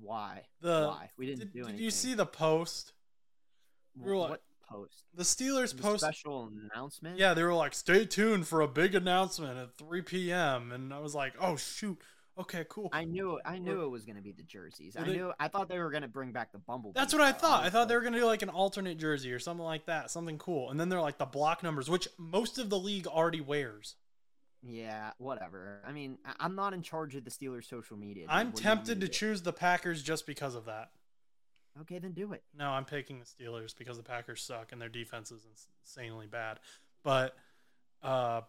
[0.00, 0.42] Why?
[0.60, 1.76] The why we didn't did, do anything.
[1.76, 2.92] Did you see the post?
[3.96, 5.04] We what like, post?
[5.14, 7.18] The Steelers the post special announcement.
[7.18, 11.00] Yeah, they were like, "Stay tuned for a big announcement at 3 p.m." And I
[11.00, 11.98] was like, "Oh shoot."
[12.38, 12.88] Okay, cool.
[12.92, 14.96] I knew I knew it was going to be the jerseys.
[14.96, 16.98] I knew I thought they were going to bring back the Bumblebee.
[16.98, 17.64] That's what I thought.
[17.64, 20.12] I thought they were going to do like an alternate jersey or something like that,
[20.12, 20.70] something cool.
[20.70, 23.96] And then they're like the block numbers, which most of the league already wears.
[24.62, 25.80] Yeah, whatever.
[25.86, 28.26] I mean, I- am not in charge of the Steelers' social media.
[28.28, 30.90] I'm tempted to choose the Packers just because of that.
[31.82, 32.42] Okay, then do it.
[32.56, 35.46] No, I'm picking the Steelers because the Packers suck and their defense is
[35.84, 36.58] insanely bad.
[37.04, 37.36] But
[38.02, 38.40] uh,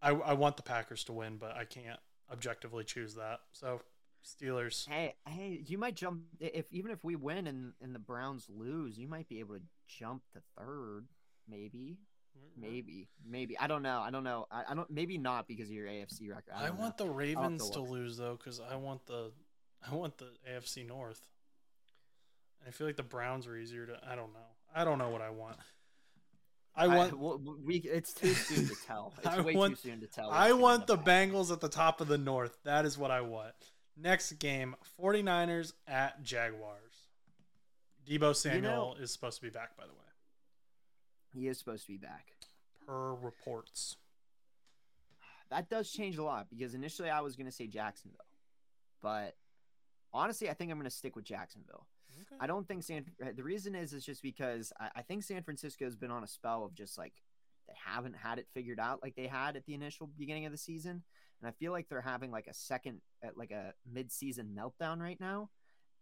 [0.00, 2.00] I, I want the Packers to win, but I can't
[2.32, 3.40] objectively choose that.
[3.52, 3.82] So
[4.24, 4.88] Steelers.
[4.88, 8.98] Hey, hey, you might jump if even if we win and and the Browns lose,
[8.98, 11.06] you might be able to jump to third,
[11.48, 11.98] maybe.
[12.58, 14.00] Maybe, maybe I don't know.
[14.00, 14.46] I don't know.
[14.50, 14.90] I, I don't.
[14.90, 16.54] Maybe not because of your AFC record.
[16.54, 17.06] I, I want know.
[17.06, 19.30] the Ravens to, to lose though, because I want the,
[19.88, 21.20] I want the AFC North.
[22.66, 23.98] I feel like the Browns are easier to.
[24.10, 24.48] I don't know.
[24.74, 25.56] I don't know what I want.
[26.74, 27.12] I want.
[27.12, 27.76] I, well, we.
[27.76, 29.12] It's too soon to tell.
[29.18, 30.30] It's I way want, too soon to tell.
[30.30, 32.56] I want the Bengals at the top of the North.
[32.64, 33.54] That is what I want.
[33.98, 36.92] Next game, 49ers at Jaguars.
[38.06, 40.05] Deebo Samuel you know, is supposed to be back, by the way.
[41.36, 42.28] He is supposed to be back.
[42.86, 43.96] per reports.
[45.50, 48.20] That does change a lot because initially I was going to say Jacksonville,
[49.02, 49.36] but
[50.12, 51.86] honestly, I think I'm going to stick with Jacksonville.
[52.18, 52.36] Okay.
[52.40, 53.04] I don't think San.
[53.36, 56.64] The reason is is just because I, I think San Francisco's been on a spell
[56.64, 57.12] of just like
[57.68, 60.58] they haven't had it figured out like they had at the initial beginning of the
[60.58, 61.02] season,
[61.40, 65.20] and I feel like they're having like a second, uh, like a mid-season meltdown right
[65.20, 65.50] now,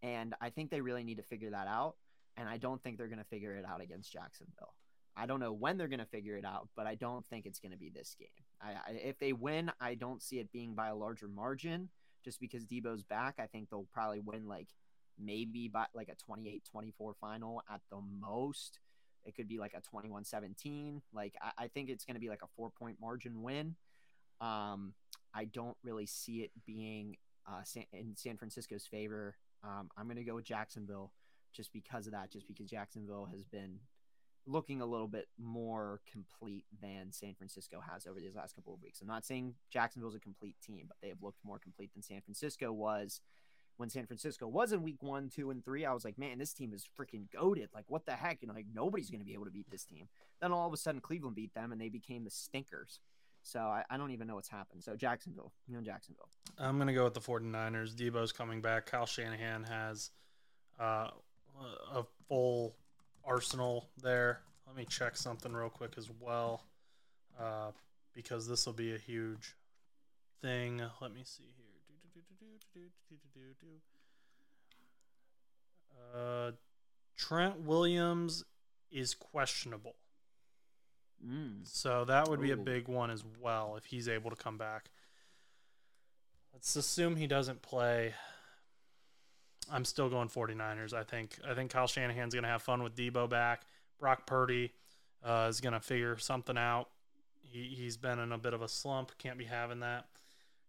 [0.03, 1.97] and I think they really need to figure that out.
[2.37, 4.75] And I don't think they're going to figure it out against Jacksonville.
[5.17, 7.61] I don't know when they're going to figure it out, but I don't think it's
[7.61, 8.29] going to be this game.
[8.61, 11.89] I, I, if they win, I don't see it being by a larger margin
[12.25, 13.37] just because Deebo's back.
[13.39, 14.69] I think they'll probably win like
[15.19, 18.81] maybe by like a 28 24 final at the most.
[19.25, 21.01] It could be like a 21 17.
[21.13, 23.77] Like, I, I think it's going to be like a four point margin win.
[24.41, 24.95] Um,
[25.33, 29.37] I don't really see it being uh, San, in San Francisco's favor.
[29.63, 31.13] Um, I'm going to go with Jacksonville
[31.53, 33.79] just because of that, just because Jacksonville has been
[34.47, 38.83] looking a little bit more complete than San Francisco has over these last couple of
[38.83, 39.01] weeks.
[39.01, 42.21] I'm not saying Jacksonville's a complete team, but they have looked more complete than San
[42.21, 43.21] Francisco was
[43.77, 45.85] when San Francisco was in week one, two, and three.
[45.85, 47.71] I was like, man, this team is freaking goaded.
[47.75, 48.43] Like, what the heck?
[48.43, 50.09] You know, like nobody's going to be able to beat this team.
[50.41, 53.01] Then all of a sudden, Cleveland beat them and they became the stinkers.
[53.43, 54.83] So I, I don't even know what's happened.
[54.83, 56.29] So Jacksonville, you know, Jacksonville.
[56.59, 57.95] I'm going to go with the 49ers.
[57.95, 58.87] Deebo's coming back.
[58.87, 60.11] Kyle Shanahan has
[60.81, 61.09] uh,
[61.93, 62.77] a full
[63.27, 64.41] arsenal there.
[64.67, 66.65] Let me check something real quick as well
[67.41, 67.71] uh,
[68.15, 69.55] because this will be a huge
[70.41, 70.83] thing.
[71.01, 71.65] Let me see here.
[76.15, 76.53] Uh,
[77.17, 78.45] Trent Williams
[78.91, 79.97] is questionable.
[81.27, 81.61] Mm.
[81.65, 84.91] So that would be a big one as well if he's able to come back.
[86.53, 88.15] Let's assume he doesn't play.
[89.71, 90.93] I'm still going 49ers.
[90.93, 93.63] I think I think Kyle Shanahan's going to have fun with Deebo back.
[93.99, 94.73] Brock Purdy
[95.25, 96.89] uh, is going to figure something out.
[97.43, 99.13] He, he's been in a bit of a slump.
[99.19, 100.07] Can't be having that.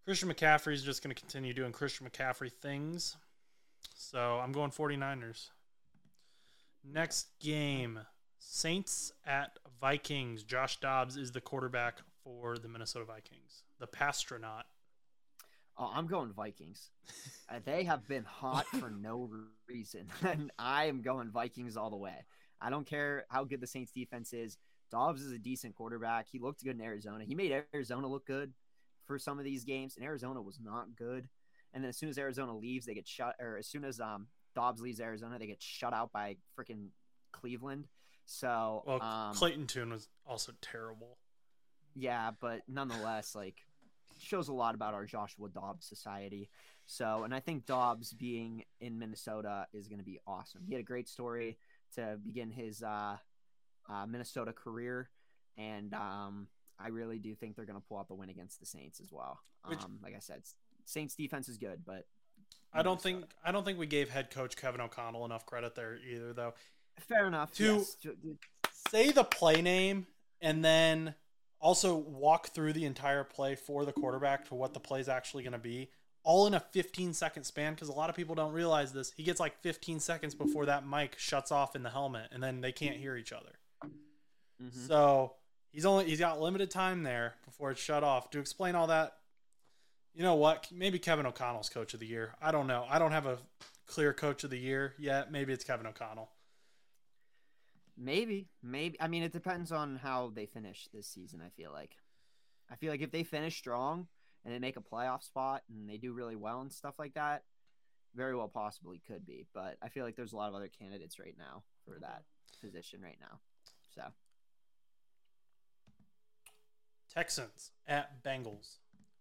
[0.06, 3.18] Christian McCaffrey is just going to continue doing Christian McCaffrey things.
[3.96, 5.50] So I'm going 49ers.
[6.84, 8.00] Next game
[8.38, 10.44] Saints at Vikings.
[10.44, 13.64] Josh Dobbs is the quarterback for the Minnesota Vikings.
[13.80, 14.64] The Passtronaut.
[15.78, 16.90] Oh, I'm going Vikings.
[17.50, 19.30] Uh, they have been hot for no
[19.68, 22.26] reason, and I am going Vikings all the way.
[22.62, 24.58] I don't care how good the Saints defense is.
[24.90, 26.28] Dobbs is a decent quarterback.
[26.32, 27.26] He looked good in Arizona.
[27.26, 28.54] He made Arizona look good
[29.06, 31.28] for some of these games, and Arizona was not good.
[31.74, 33.36] And then as soon as Arizona leaves, they get shut.
[33.40, 36.88] Or as soon as um Dobbs leaves Arizona, they get shut out by freaking
[37.34, 37.88] Cleveland.
[38.26, 41.18] So Well, um, Clayton Tune was also terrible.
[41.96, 43.58] yeah, but nonetheless, like
[44.26, 46.50] shows a lot about our Joshua Dobbs society.
[46.88, 50.62] So, and I think Dobbs being in Minnesota is going to be awesome.
[50.68, 51.58] He had a great story
[51.96, 53.18] to begin his uh,
[53.90, 55.10] uh, Minnesota career,
[55.58, 56.48] and um,
[56.80, 59.12] I really do think they're going to pull out the win against the Saints as
[59.12, 59.40] well.
[59.68, 60.44] Which- Um, like I said,
[60.86, 62.06] Saints defense is good, but
[62.72, 65.98] I don't think I don't think we gave head coach Kevin O'Connell enough credit there
[65.98, 66.54] either though.
[67.00, 67.52] fair enough.
[67.54, 67.96] To- yes.
[68.04, 68.18] To-
[68.90, 70.06] Say the play name
[70.42, 71.16] and then
[71.60, 75.44] also walk through the entire play for the quarterback to what the play is actually
[75.44, 75.90] going to be
[76.24, 79.14] all in a 15 second span because a lot of people don't realize this.
[79.16, 82.62] He gets like 15 seconds before that mic shuts off in the helmet and then
[82.62, 83.52] they can't hear each other.
[84.62, 84.88] Mhm.
[84.88, 85.36] So
[85.72, 88.32] he's only he's got limited time there before it's shut off.
[88.32, 89.18] To explain all that,
[90.16, 90.72] you know what?
[90.72, 92.36] Maybe Kevin O'Connell's coach of the year.
[92.42, 92.88] I don't know.
[92.90, 93.38] I don't have a
[93.86, 95.32] clear coach of the year yet.
[95.32, 96.30] Maybe it's Kevin O'Connell.
[97.98, 99.00] Maybe, maybe.
[99.00, 101.42] I mean, it depends on how they finish this season.
[101.46, 101.96] I feel like,
[102.70, 104.08] I feel like if they finish strong
[104.44, 107.44] and they make a playoff spot and they do really well and stuff like that,
[108.14, 109.46] very well possibly could be.
[109.54, 112.24] But I feel like there's a lot of other candidates right now for that
[112.62, 113.40] position right now.
[113.94, 114.02] So
[117.14, 118.78] Texans at Bengals.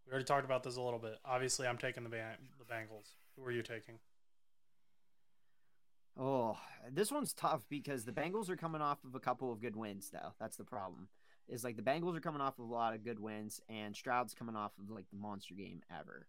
[0.07, 1.19] We already talked about this a little bit.
[1.25, 3.15] Obviously, I'm taking the Ban- the Bengals.
[3.37, 3.99] Who are you taking?
[6.19, 6.57] Oh,
[6.91, 10.11] this one's tough because the Bengals are coming off of a couple of good wins,
[10.13, 10.33] though.
[10.39, 11.09] That's the problem.
[11.49, 14.33] Is like the Bengals are coming off of a lot of good wins, and Stroud's
[14.35, 16.27] coming off of like the monster game ever.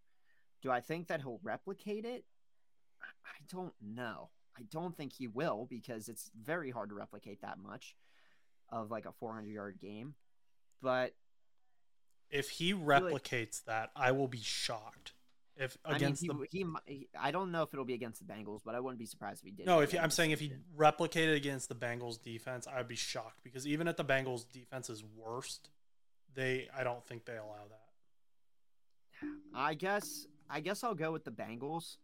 [0.61, 2.25] Do I think that he'll replicate it?
[3.01, 4.29] I don't know.
[4.57, 7.95] I don't think he will because it's very hard to replicate that much
[8.69, 10.15] of like a 400 yard game.
[10.81, 11.13] But
[12.29, 15.13] If he like- replicates that, I will be shocked.
[15.57, 18.33] If I mean, he, the he, he, I don't know if it'll be against the
[18.33, 19.65] Bengals, but I wouldn't be surprised if he did.
[19.65, 23.39] no, if he, I'm saying if he replicated against the Bengals defense, I'd be shocked
[23.43, 25.69] because even at the Bengals defense's worst,
[26.33, 29.27] they I don't think they allow that.
[29.53, 31.97] I guess I guess I'll go with the Bengals,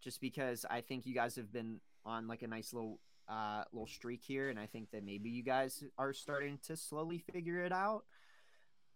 [0.00, 3.86] just because I think you guys have been on like a nice little uh, little
[3.86, 7.72] streak here, and I think that maybe you guys are starting to slowly figure it
[7.72, 8.04] out.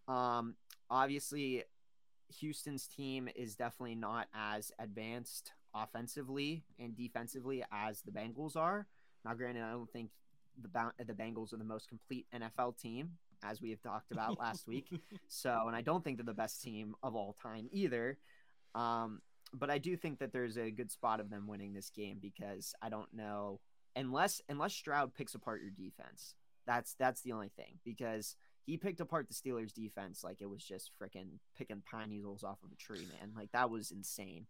[0.09, 0.55] Um,
[0.89, 1.65] obviously,
[2.41, 8.87] Houston's team is definitely not as advanced offensively and defensively as the Bengals are.
[9.25, 10.11] Now, granted, I don't think
[10.61, 10.69] the
[11.05, 13.13] the Bengals are the most complete NFL team,
[13.45, 14.87] as we have talked about last week.
[15.29, 18.19] So, and I don't think they're the best team of all time either.
[18.75, 19.21] Um,
[19.53, 22.75] but I do think that there's a good spot of them winning this game because
[22.83, 23.61] I don't know
[23.95, 26.35] unless unless Stroud picks apart your defense.
[26.67, 28.37] That's that's the only thing because
[28.67, 32.59] he picked apart the Steelers defense like it was just freaking picking pine needles off
[32.65, 33.31] of a tree, man.
[33.35, 34.47] Like that was insane.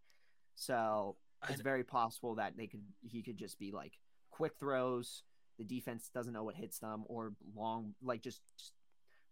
[0.54, 1.16] So
[1.50, 3.92] it's very possible that they could he could just be like
[4.30, 5.22] quick throws.
[5.58, 8.72] The defense doesn't know what hits them, or long like just, just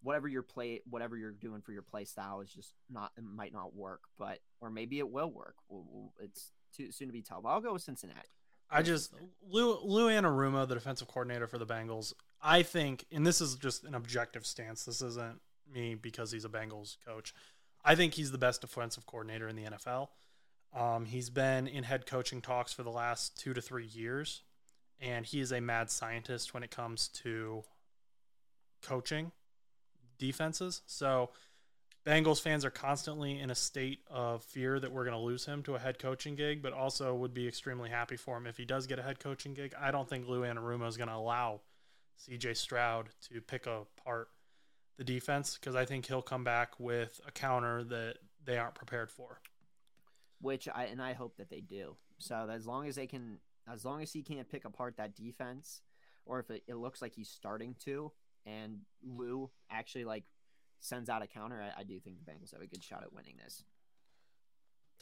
[0.03, 3.55] whatever your play, whatever you're doing for your play style is just not it might
[3.55, 4.03] not work.
[4.19, 5.57] But or maybe it will work.
[5.69, 7.45] We'll, we'll, it's too soon to be told.
[7.45, 8.29] But I'll go with Cincinnati.
[8.71, 9.15] I just
[9.49, 12.13] Lou Lou Anarumo, the defensive coordinator for the Bengals.
[12.47, 14.85] I think, and this is just an objective stance.
[14.85, 15.41] This isn't
[15.73, 17.35] me because he's a Bengals coach.
[17.83, 20.09] I think he's the best defensive coordinator in the NFL.
[20.77, 24.43] Um, he's been in head coaching talks for the last two to three years,
[25.01, 27.65] and he is a mad scientist when it comes to
[28.83, 29.33] coaching
[30.19, 30.83] defenses.
[30.87, 31.31] So
[32.07, 35.63] Bengals fans are constantly in a state of fear that we're going to lose him
[35.63, 38.67] to a head coaching gig, but also would be extremely happy for him if he
[38.67, 39.75] does get a head coaching gig.
[39.81, 41.63] I don't think Lou Anarumo is going to allow
[42.19, 44.29] CJ Stroud to pick apart
[44.97, 49.11] the defense because I think he'll come back with a counter that they aren't prepared
[49.11, 49.41] for.
[50.41, 51.97] Which I and I hope that they do.
[52.19, 53.39] So as long as they can,
[53.73, 55.83] as long as he can't pick apart that defense,
[56.27, 58.13] or if it, it looks like he's starting to,
[58.47, 60.25] and Lou actually like
[60.81, 63.13] sends out a counter, I, I do think the Bengals have a good shot at
[63.13, 63.65] winning this.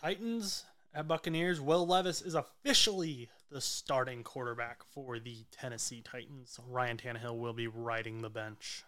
[0.01, 0.65] Titans
[0.95, 1.61] at Buccaneers.
[1.61, 6.59] Will Levis is officially the starting quarterback for the Tennessee Titans.
[6.69, 8.85] Ryan Tannehill will be riding the bench.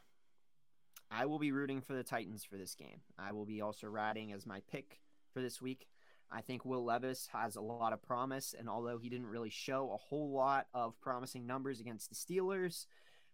[1.10, 3.00] I will be rooting for the Titans for this game.
[3.18, 5.00] I will be also riding as my pick
[5.32, 5.86] for this week.
[6.32, 9.92] I think Will Levis has a lot of promise, and although he didn't really show
[9.92, 12.86] a whole lot of promising numbers against the Steelers,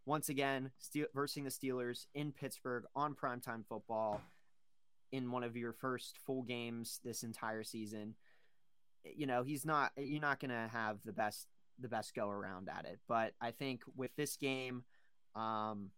[0.04, 4.20] once again, Steel, versing the Steelers in Pittsburgh on primetime football
[5.12, 8.14] in one of your first full games this entire season.
[9.04, 11.46] You know, he's not you're not going to have the best
[11.78, 14.84] the best go around at it, but I think with this game
[15.34, 15.90] um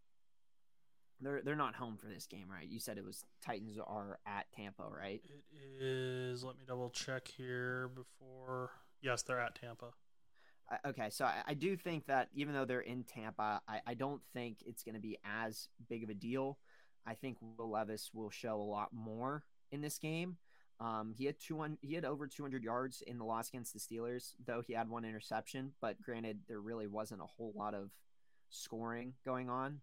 [1.20, 2.68] they're they're not home for this game, right?
[2.68, 5.22] You said it was Titans are at Tampa, right?
[5.24, 6.44] It is.
[6.44, 8.70] Let me double check here before.
[9.00, 9.92] Yes, they're at Tampa
[10.86, 14.22] okay, so I, I, do think that even though they're in Tampa, I, I don't
[14.32, 16.58] think it's going to be as big of a deal.
[17.06, 20.36] I think Will Levis will show a lot more in this game.
[20.82, 24.32] Um, he had two he had over 200 yards in the loss against the Steelers,
[24.44, 25.72] though he had one interception.
[25.80, 27.90] But granted, there really wasn't a whole lot of
[28.50, 29.80] scoring going on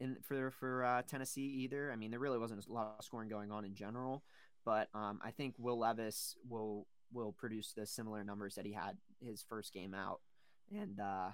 [0.00, 1.92] in for for uh, Tennessee either.
[1.92, 4.24] I mean, there really wasn't a lot of scoring going on in general.
[4.64, 8.96] But um, I think Will Levis will will produce the similar numbers that he had
[9.24, 10.20] his first game out.
[10.72, 11.30] And uh,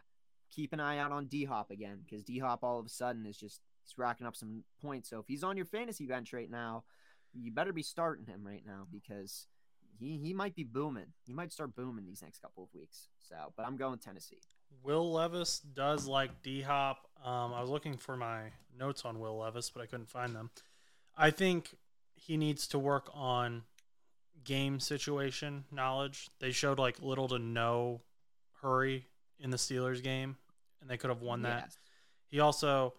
[0.54, 3.24] keep an eye out on D Hop again because D Hop all of a sudden
[3.24, 5.08] is just he's racking up some points.
[5.08, 6.84] So if he's on your fantasy bench right now,
[7.34, 9.46] you better be starting him right now because
[9.98, 11.12] he he might be booming.
[11.26, 13.08] He might start booming these next couple of weeks.
[13.28, 14.40] So, but I'm going Tennessee.
[14.82, 17.08] Will Levis does like D Hop.
[17.24, 20.50] Um, I was looking for my notes on Will Levis, but I couldn't find them.
[21.16, 21.74] I think
[22.14, 23.62] he needs to work on
[24.42, 26.28] game situation knowledge.
[26.40, 28.02] They showed like little to no
[28.62, 29.06] hurry
[29.38, 30.36] in the Steelers game,
[30.80, 31.64] and they could have won that.
[31.66, 31.78] Yes.
[32.28, 32.94] He also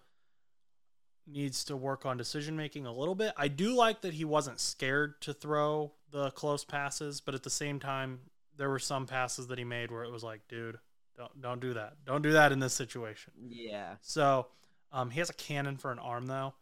[1.28, 3.34] needs to work on decision making a little bit.
[3.38, 7.50] I do like that he wasn't scared to throw the close passes, but at the
[7.50, 8.20] same time,
[8.58, 10.78] there were some passes that he made where it was like, dude,
[11.18, 11.98] don't don't do that.
[12.06, 13.34] Don't do that in this situation.
[13.48, 13.96] Yeah.
[14.02, 14.48] So,
[14.92, 16.54] um, he has a cannon for an arm though,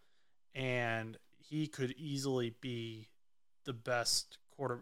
[0.56, 3.10] and he could easily be
[3.66, 4.80] the best quarter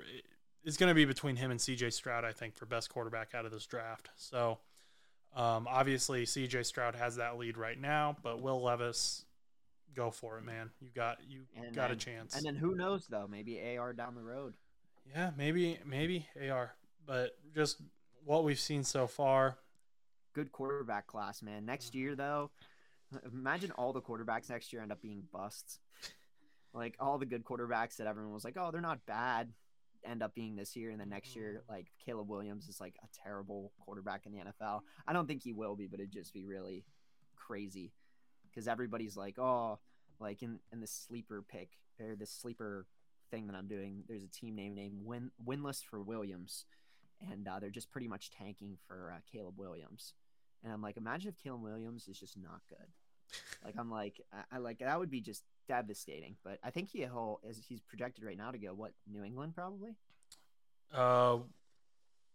[0.64, 3.46] It's going to be between him and CJ Stroud, I think, for best quarterback out
[3.46, 4.10] of this draft.
[4.16, 4.60] So
[5.36, 9.26] um, obviously CJ Stroud has that lead right now, but Will Levis,
[9.96, 10.72] go for it, man.
[10.80, 12.36] You got you and got then, a chance.
[12.36, 13.28] And then who knows though?
[13.30, 14.54] Maybe AR down the road.
[15.10, 16.76] Yeah, maybe maybe AR,
[17.06, 17.82] but just
[18.26, 19.58] what we've seen so far.
[20.34, 21.66] Good quarterback class, man.
[21.66, 21.98] Next mm-hmm.
[21.98, 22.52] year though,
[23.32, 25.80] imagine all the quarterbacks next year end up being busts.
[26.74, 29.52] like all the good quarterbacks that everyone was like, oh, they're not bad
[30.04, 31.72] end up being this year and then next year mm.
[31.72, 34.82] like Caleb Williams is like a terrible quarterback in the NFL.
[35.08, 36.86] I don't think he will be, but it'd just be really
[37.36, 37.94] crazy
[38.52, 39.80] because everybody's like, oh,
[40.20, 42.86] like in in the sleeper pick or the sleeper
[43.30, 46.66] thing that I'm doing, there's a team name named Win Winless for Williams,
[47.32, 50.14] and uh, they're just pretty much tanking for uh, Caleb Williams.
[50.64, 52.88] and I'm like, imagine if Caleb Williams is just not good.
[53.64, 56.36] like I'm like, I, I like that would be just devastating.
[56.44, 59.96] But I think he'll as he's projected right now to go what New England probably.
[60.94, 61.38] Uh,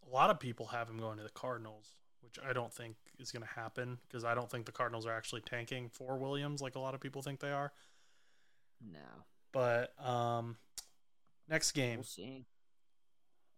[0.06, 1.90] a lot of people have him going to the Cardinals,
[2.26, 5.12] which I don't think is going to happen because I don't think the Cardinals are
[5.16, 7.72] actually tanking for Williams like a lot of people think they are.
[8.80, 8.98] No.
[9.52, 10.56] But um,
[11.48, 11.98] next game.
[11.98, 12.44] We'll see.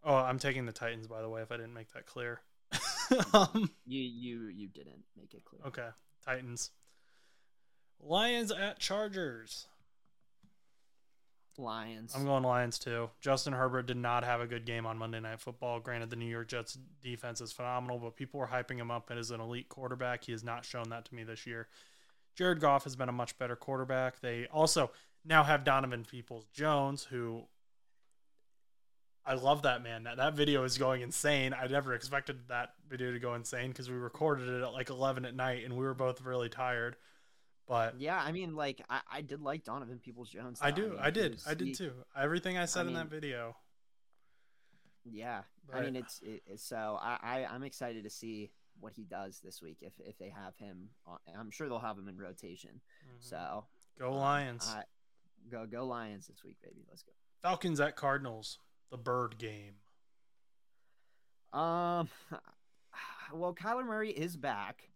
[0.03, 1.41] Oh, I'm taking the Titans by the way.
[1.41, 2.41] If I didn't make that clear.
[3.33, 5.61] um, You you you didn't make it clear.
[5.67, 5.87] okay,
[6.23, 6.71] Titans.
[7.99, 9.67] Lions at Chargers.
[11.59, 12.13] Lions.
[12.15, 13.09] I'm going Lions too.
[13.21, 15.79] Justin Herbert did not have a good game on Monday Night Football.
[15.79, 19.31] Granted, the New York Jets defense is phenomenal, but people were hyping him up as
[19.31, 20.23] an elite quarterback.
[20.23, 21.67] He has not shown that to me this year.
[22.35, 24.21] Jared Goff has been a much better quarterback.
[24.21, 24.91] They also
[25.25, 27.43] now have Donovan Peoples Jones, who
[29.25, 30.03] I love that man.
[30.03, 31.53] That that video is going insane.
[31.53, 35.25] I never expected that video to go insane because we recorded it at like 11
[35.25, 36.95] at night and we were both really tired.
[37.69, 40.59] But Yeah, I mean, like I, I did like Donovan Peoples Jones.
[40.61, 40.89] I do.
[40.89, 41.39] mean, I did.
[41.47, 41.93] I did he- too.
[42.17, 43.55] Everything I said in that video.
[45.05, 45.43] Yeah,
[45.73, 49.39] I mean, it's it, it's- so I, I I'm excited to see what he does
[49.43, 50.89] this week if if they have him.
[51.05, 52.81] On, I'm sure they'll have him in rotation.
[53.05, 53.23] Mhm.
[53.23, 53.65] So
[53.99, 54.67] Go um, Lions.
[54.67, 54.83] I,
[55.51, 56.85] go go Lions this week, baby.
[56.89, 57.11] Let's go.
[57.43, 58.57] Falcons at Cardinals.
[58.89, 59.75] The bird game.
[61.53, 62.09] Um,
[63.33, 64.88] well, Kyler Murray is back,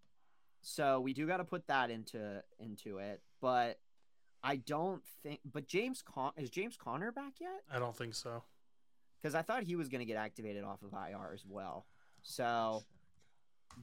[0.64, 3.22] so we do got to put that into into it.
[3.41, 3.80] But
[4.43, 5.41] I don't think.
[5.45, 7.61] But James Con is James Conner back yet?
[7.72, 8.43] I don't think so.
[9.22, 11.86] Because I thought he was going to get activated off of IR as well.
[12.24, 12.84] So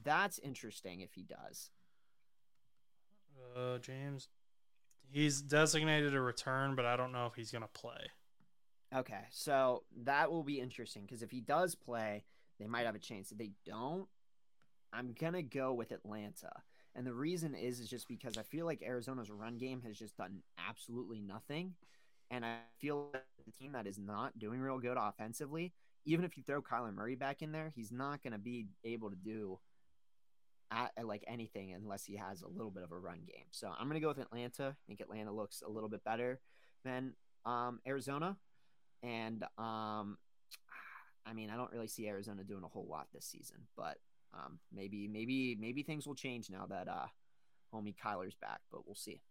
[0.03, 1.71] that's interesting if he does.
[3.55, 4.27] Uh, James.
[5.11, 8.09] He's designated a return, but I don't know if he's gonna play.
[8.95, 12.23] Okay, so that will be interesting because if he does play,
[12.59, 13.31] they might have a chance.
[13.31, 14.07] If they don't,
[14.93, 16.51] I'm gonna go with Atlanta,
[16.95, 20.17] and the reason is is just because I feel like Arizona's run game has just
[20.17, 21.73] done absolutely nothing,
[22.29, 25.73] and I feel like the team that is not doing real good offensively,
[26.05, 29.15] even if you throw Kyler Murray back in there, he's not gonna be able to
[29.15, 29.59] do
[30.71, 33.45] at, like anything unless he has a little bit of a run game.
[33.51, 34.69] So I'm gonna go with Atlanta.
[34.69, 36.39] I think Atlanta looks a little bit better
[36.83, 37.13] than
[37.45, 38.37] um, Arizona.
[39.03, 40.17] And um,
[41.25, 43.97] I mean, I don't really see Arizona doing a whole lot this season, but
[44.33, 47.07] um, maybe, maybe, maybe things will change now that uh,
[47.73, 48.61] homie Kyler's back.
[48.71, 49.21] But we'll see.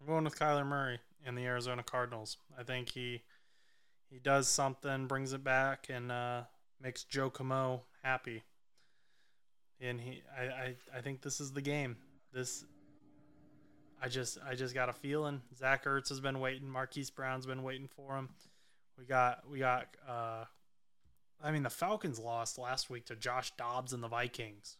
[0.00, 2.36] I'm going with Kyler Murray and the Arizona Cardinals.
[2.58, 3.22] I think he
[4.10, 6.42] he does something, brings it back, and uh,
[6.80, 8.42] makes Joe Camo happy.
[9.80, 11.96] And he, I, I, I think this is the game.
[12.32, 12.64] This,
[14.02, 15.42] I just, I just got a feeling.
[15.56, 16.68] Zach Ertz has been waiting.
[16.68, 18.30] Marquise Brown's been waiting for him.
[18.98, 19.88] We got, we got.
[20.08, 20.44] uh
[21.42, 24.76] I mean, the Falcons lost last week to Josh Dobbs and the Vikings.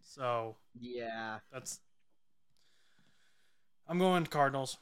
[0.00, 1.38] So Yeah.
[1.52, 1.80] that's.
[3.88, 4.78] I'm going Cardinals.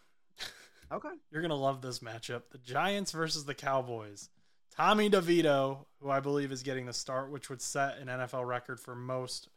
[0.90, 1.08] Okay.
[1.30, 4.28] You're gonna love this matchup: the Giants versus the Cowboys.
[4.76, 8.80] Tommy DeVito, who I believe is getting the start, which would set an NFL record
[8.80, 9.48] for most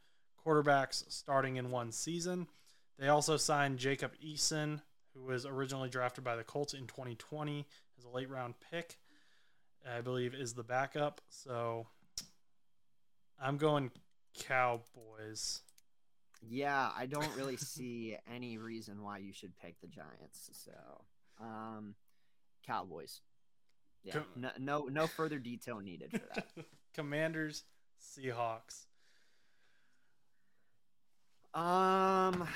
[0.46, 2.48] quarterbacks starting in one season.
[3.00, 4.82] They also signed Jacob Eason,
[5.14, 7.66] who was originally drafted by the Colts in 2020
[7.98, 8.98] as a late round pick.
[9.90, 11.22] I believe is the backup.
[11.30, 11.88] So
[13.42, 13.92] I'm going
[14.40, 15.62] Cowboys.
[16.42, 20.50] Yeah, I don't really see any reason why you should pick the Giants.
[20.54, 20.72] So,
[21.44, 21.96] um,
[22.66, 23.22] Cowboys.
[24.04, 24.14] Yeah.
[24.14, 26.48] Co- No, no, no further detail needed for that.
[26.94, 27.64] Commanders,
[28.02, 28.86] Seahawks.
[31.54, 32.48] Um,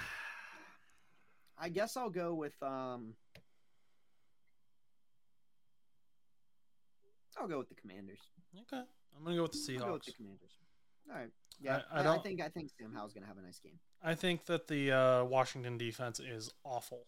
[1.58, 3.14] I guess I'll go with um.
[7.40, 8.20] I'll go with the Commanders.
[8.62, 8.84] Okay,
[9.18, 10.52] I'm gonna go with the I'll go with the Commanders.
[11.10, 11.30] All right.
[11.60, 13.80] Yeah, I I, don't- I think I think Sam Howell's gonna have a nice game.
[14.04, 17.08] I think that the uh, Washington defense is awful,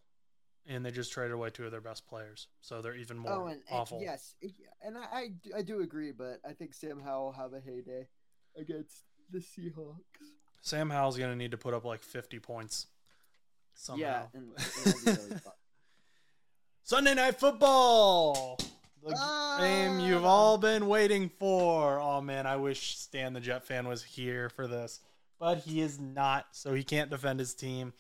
[0.65, 3.45] and they just traded away two of their best players, so they're even more oh,
[3.47, 4.01] and, and awful.
[4.01, 4.34] yes,
[4.82, 7.59] and I, I do- I do agree, but I think Sam Howell will have a
[7.59, 8.07] heyday
[8.57, 9.97] against the Seahawks.
[10.61, 12.88] Sam Howell's gonna need to put up like 50 points
[13.75, 14.01] somehow.
[14.01, 14.51] Yeah, and
[14.86, 15.36] it'll really.
[16.84, 18.57] Sunday Night Football,
[19.03, 19.57] the Ah!
[19.59, 21.99] game you've all been waiting for.
[21.99, 24.99] Oh man, I wish Stan the Jet fan was here for this,
[25.39, 27.93] but he is not, so he can't defend his team.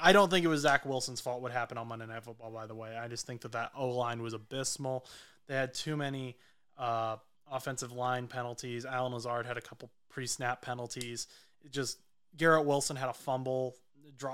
[0.00, 2.50] I don't think it was Zach Wilson's fault what happened on Monday Night Football.
[2.50, 5.06] By the way, I just think that that O line was abysmal.
[5.46, 6.36] They had too many
[6.76, 7.16] uh,
[7.50, 8.84] offensive line penalties.
[8.84, 11.28] Allen Lazard had a couple pre-snap penalties.
[11.64, 11.98] It just
[12.36, 13.76] Garrett Wilson had a fumble.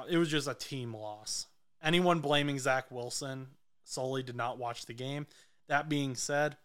[0.09, 1.47] It was just a team loss.
[1.83, 3.49] Anyone blaming Zach Wilson
[3.85, 5.27] solely did not watch the game.
[5.73, 6.59] That being said,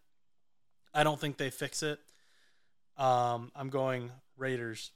[0.93, 1.97] I don't think they fix it.
[2.97, 4.91] Um, I'm going Raiders.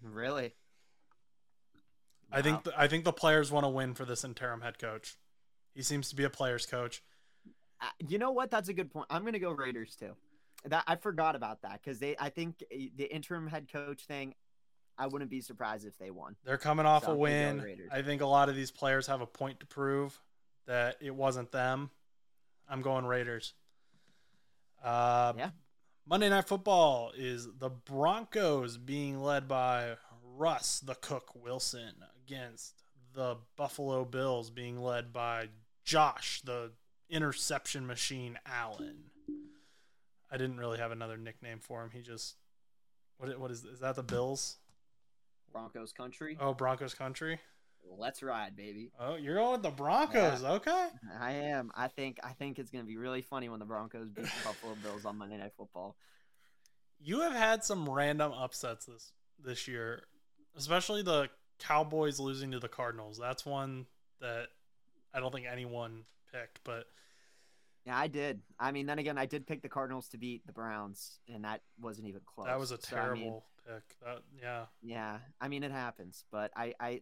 [0.00, 0.54] Really?
[2.30, 5.16] I think the, I think the players want to win for this interim head coach.
[5.74, 7.02] He seems to be a players coach.
[7.80, 8.52] Uh, you know what?
[8.52, 9.08] That's a good point.
[9.10, 10.12] I'm going to go Raiders too.
[10.64, 12.14] That I forgot about that because they.
[12.20, 14.32] I think eh, the interim head coach thing.
[14.96, 16.36] I wouldn't be surprised if they won.
[16.44, 17.88] They're coming off So a I'm gonna go win.
[17.90, 20.22] I think a lot of these players have a point to prove
[20.66, 21.90] that it wasn't them.
[22.68, 23.54] I'm going Raiders.
[24.82, 25.50] Uh, Yeah.
[26.08, 29.96] Monday Night Football is the Broncos being led by
[30.36, 31.94] Russ the Cook Wilson
[32.24, 35.48] against the Buffalo Bills being led by
[35.84, 36.72] Josh the
[37.08, 39.10] interception machine Allen.
[40.30, 41.90] I didn't really have another nickname for him.
[41.90, 42.36] He just
[43.18, 44.58] what what is is that the Bills?
[45.52, 46.36] Broncos country.
[46.40, 47.40] Oh, Broncos country.
[47.98, 48.90] Let's ride, baby.
[48.98, 50.42] Oh, you're going with the Broncos.
[50.42, 50.88] Okay.
[51.18, 51.70] I am.
[51.74, 52.18] I think.
[52.22, 55.04] I think it's going to be really funny when the Broncos beat the Buffalo Bills
[55.04, 55.96] on Monday Night Football.
[57.00, 59.12] You have had some random upsets this
[59.42, 60.02] this year,
[60.56, 61.28] especially the
[61.58, 63.18] Cowboys losing to the Cardinals.
[63.18, 63.86] That's one
[64.20, 64.48] that
[65.14, 66.84] I don't think anyone picked, but
[67.84, 68.40] Yeah, I did.
[68.58, 71.62] I mean, then again, I did pick the Cardinals to beat the Browns, and that
[71.80, 72.46] wasn't even close.
[72.46, 73.96] that was a So, I mean, terrible pick.
[74.04, 74.64] That yeah.
[74.82, 77.00] yeah, I mean, it happens, but I, I,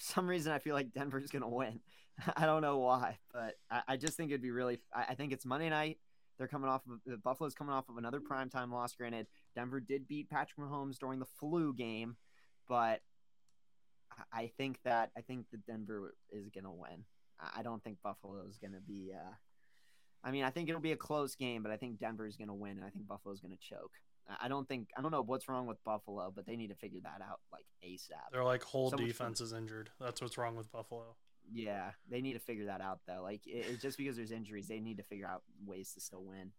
[0.00, 1.80] for some reason, I feel like Denver's gonna win.
[2.36, 4.78] I don't know why, but I, I just think it'd be really.
[4.94, 5.98] I, I think it's Monday night.
[6.38, 8.94] They're coming off of the Buffalo's coming off of another primetime loss.
[8.94, 12.16] Granted, Denver did beat Patrick Mahomes during the flu game,
[12.68, 13.02] but
[14.10, 17.04] I- I think that I think that Denver is gonna win.
[17.38, 19.12] I- don't think Buffalo is gonna be.
[19.14, 19.34] Uh,
[20.24, 22.54] I mean, I think it'll be a close game, but I think Denver is gonna
[22.54, 23.92] win, and I think Buffalo's gonna choke.
[24.40, 27.00] I- don't think I don't know what's wrong with Buffalo, but they need to figure
[27.02, 28.30] that out like ASAP.
[28.32, 29.90] They're like whole So much defense is injured.
[30.00, 31.16] That's what's wrong with Buffalo.
[31.52, 33.22] Yeah, they need to figure that out though.
[33.22, 36.22] Like it, it's just because there's injuries, they need to figure out ways to still
[36.22, 36.52] win.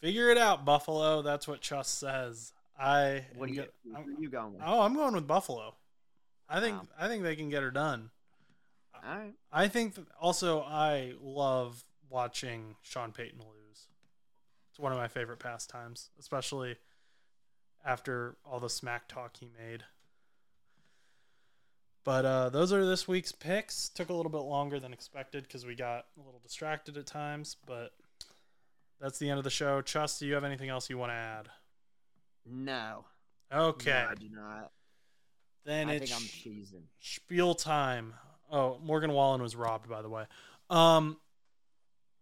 [0.00, 1.22] Figure it out, Buffalo.
[1.22, 2.52] That's what Chuss says.
[2.78, 4.62] I What are you, I'm- you going with?
[4.64, 5.76] Oh, I'm going with Buffalo.
[6.48, 6.88] I think Wow.
[6.98, 8.10] I think they can get her done.
[8.94, 9.34] All right.
[9.52, 13.61] I think th- also I love watching Sean Payton lose.
[14.72, 16.76] It's one of my favorite pastimes, especially
[17.84, 19.84] after all the smack talk he made.
[22.04, 23.88] But uh, those are this week's picks.
[23.90, 27.56] Took a little bit longer than expected because we got a little distracted at times,
[27.66, 27.92] but
[29.00, 29.82] that's the end of the show.
[29.82, 31.48] Chus, do you have anything else you want to add?
[32.44, 33.04] No.
[33.52, 34.72] Okay, No, I do not.
[35.64, 36.82] then I it's think I'm cheesing.
[36.98, 38.14] spiel time.
[38.50, 40.24] Oh, Morgan Wallen was robbed, by the way.
[40.70, 41.18] Um,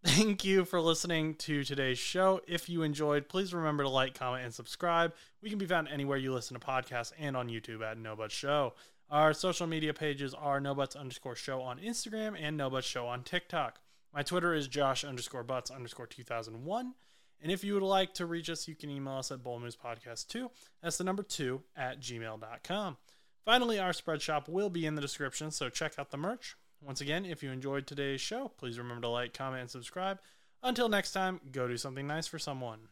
[0.04, 2.40] thank you for listening to today's show.
[2.46, 5.12] If you enjoyed, please remember to like, comment, and subscribe.
[5.42, 8.32] We can be found anywhere you listen to podcasts and on YouTube at No But
[8.32, 8.74] Show.
[9.10, 13.06] Our social media pages are No Butts underscore show on Instagram and No Butts Show
[13.06, 13.80] on TikTok.
[14.14, 16.94] My Twitter is Josh underscore Butts underscore 2001.
[17.42, 20.48] And if you would like to reach us, you can email us at bullmoosepodcast2.
[20.82, 22.96] That's the number two at gmail.com.
[23.44, 26.56] Finally, our spread shop will be in the description, so check out the merch.
[26.82, 30.18] Once again, if you enjoyed today's show, please remember to like, comment, and subscribe.
[30.62, 32.88] Until next time, go do something nice for someone.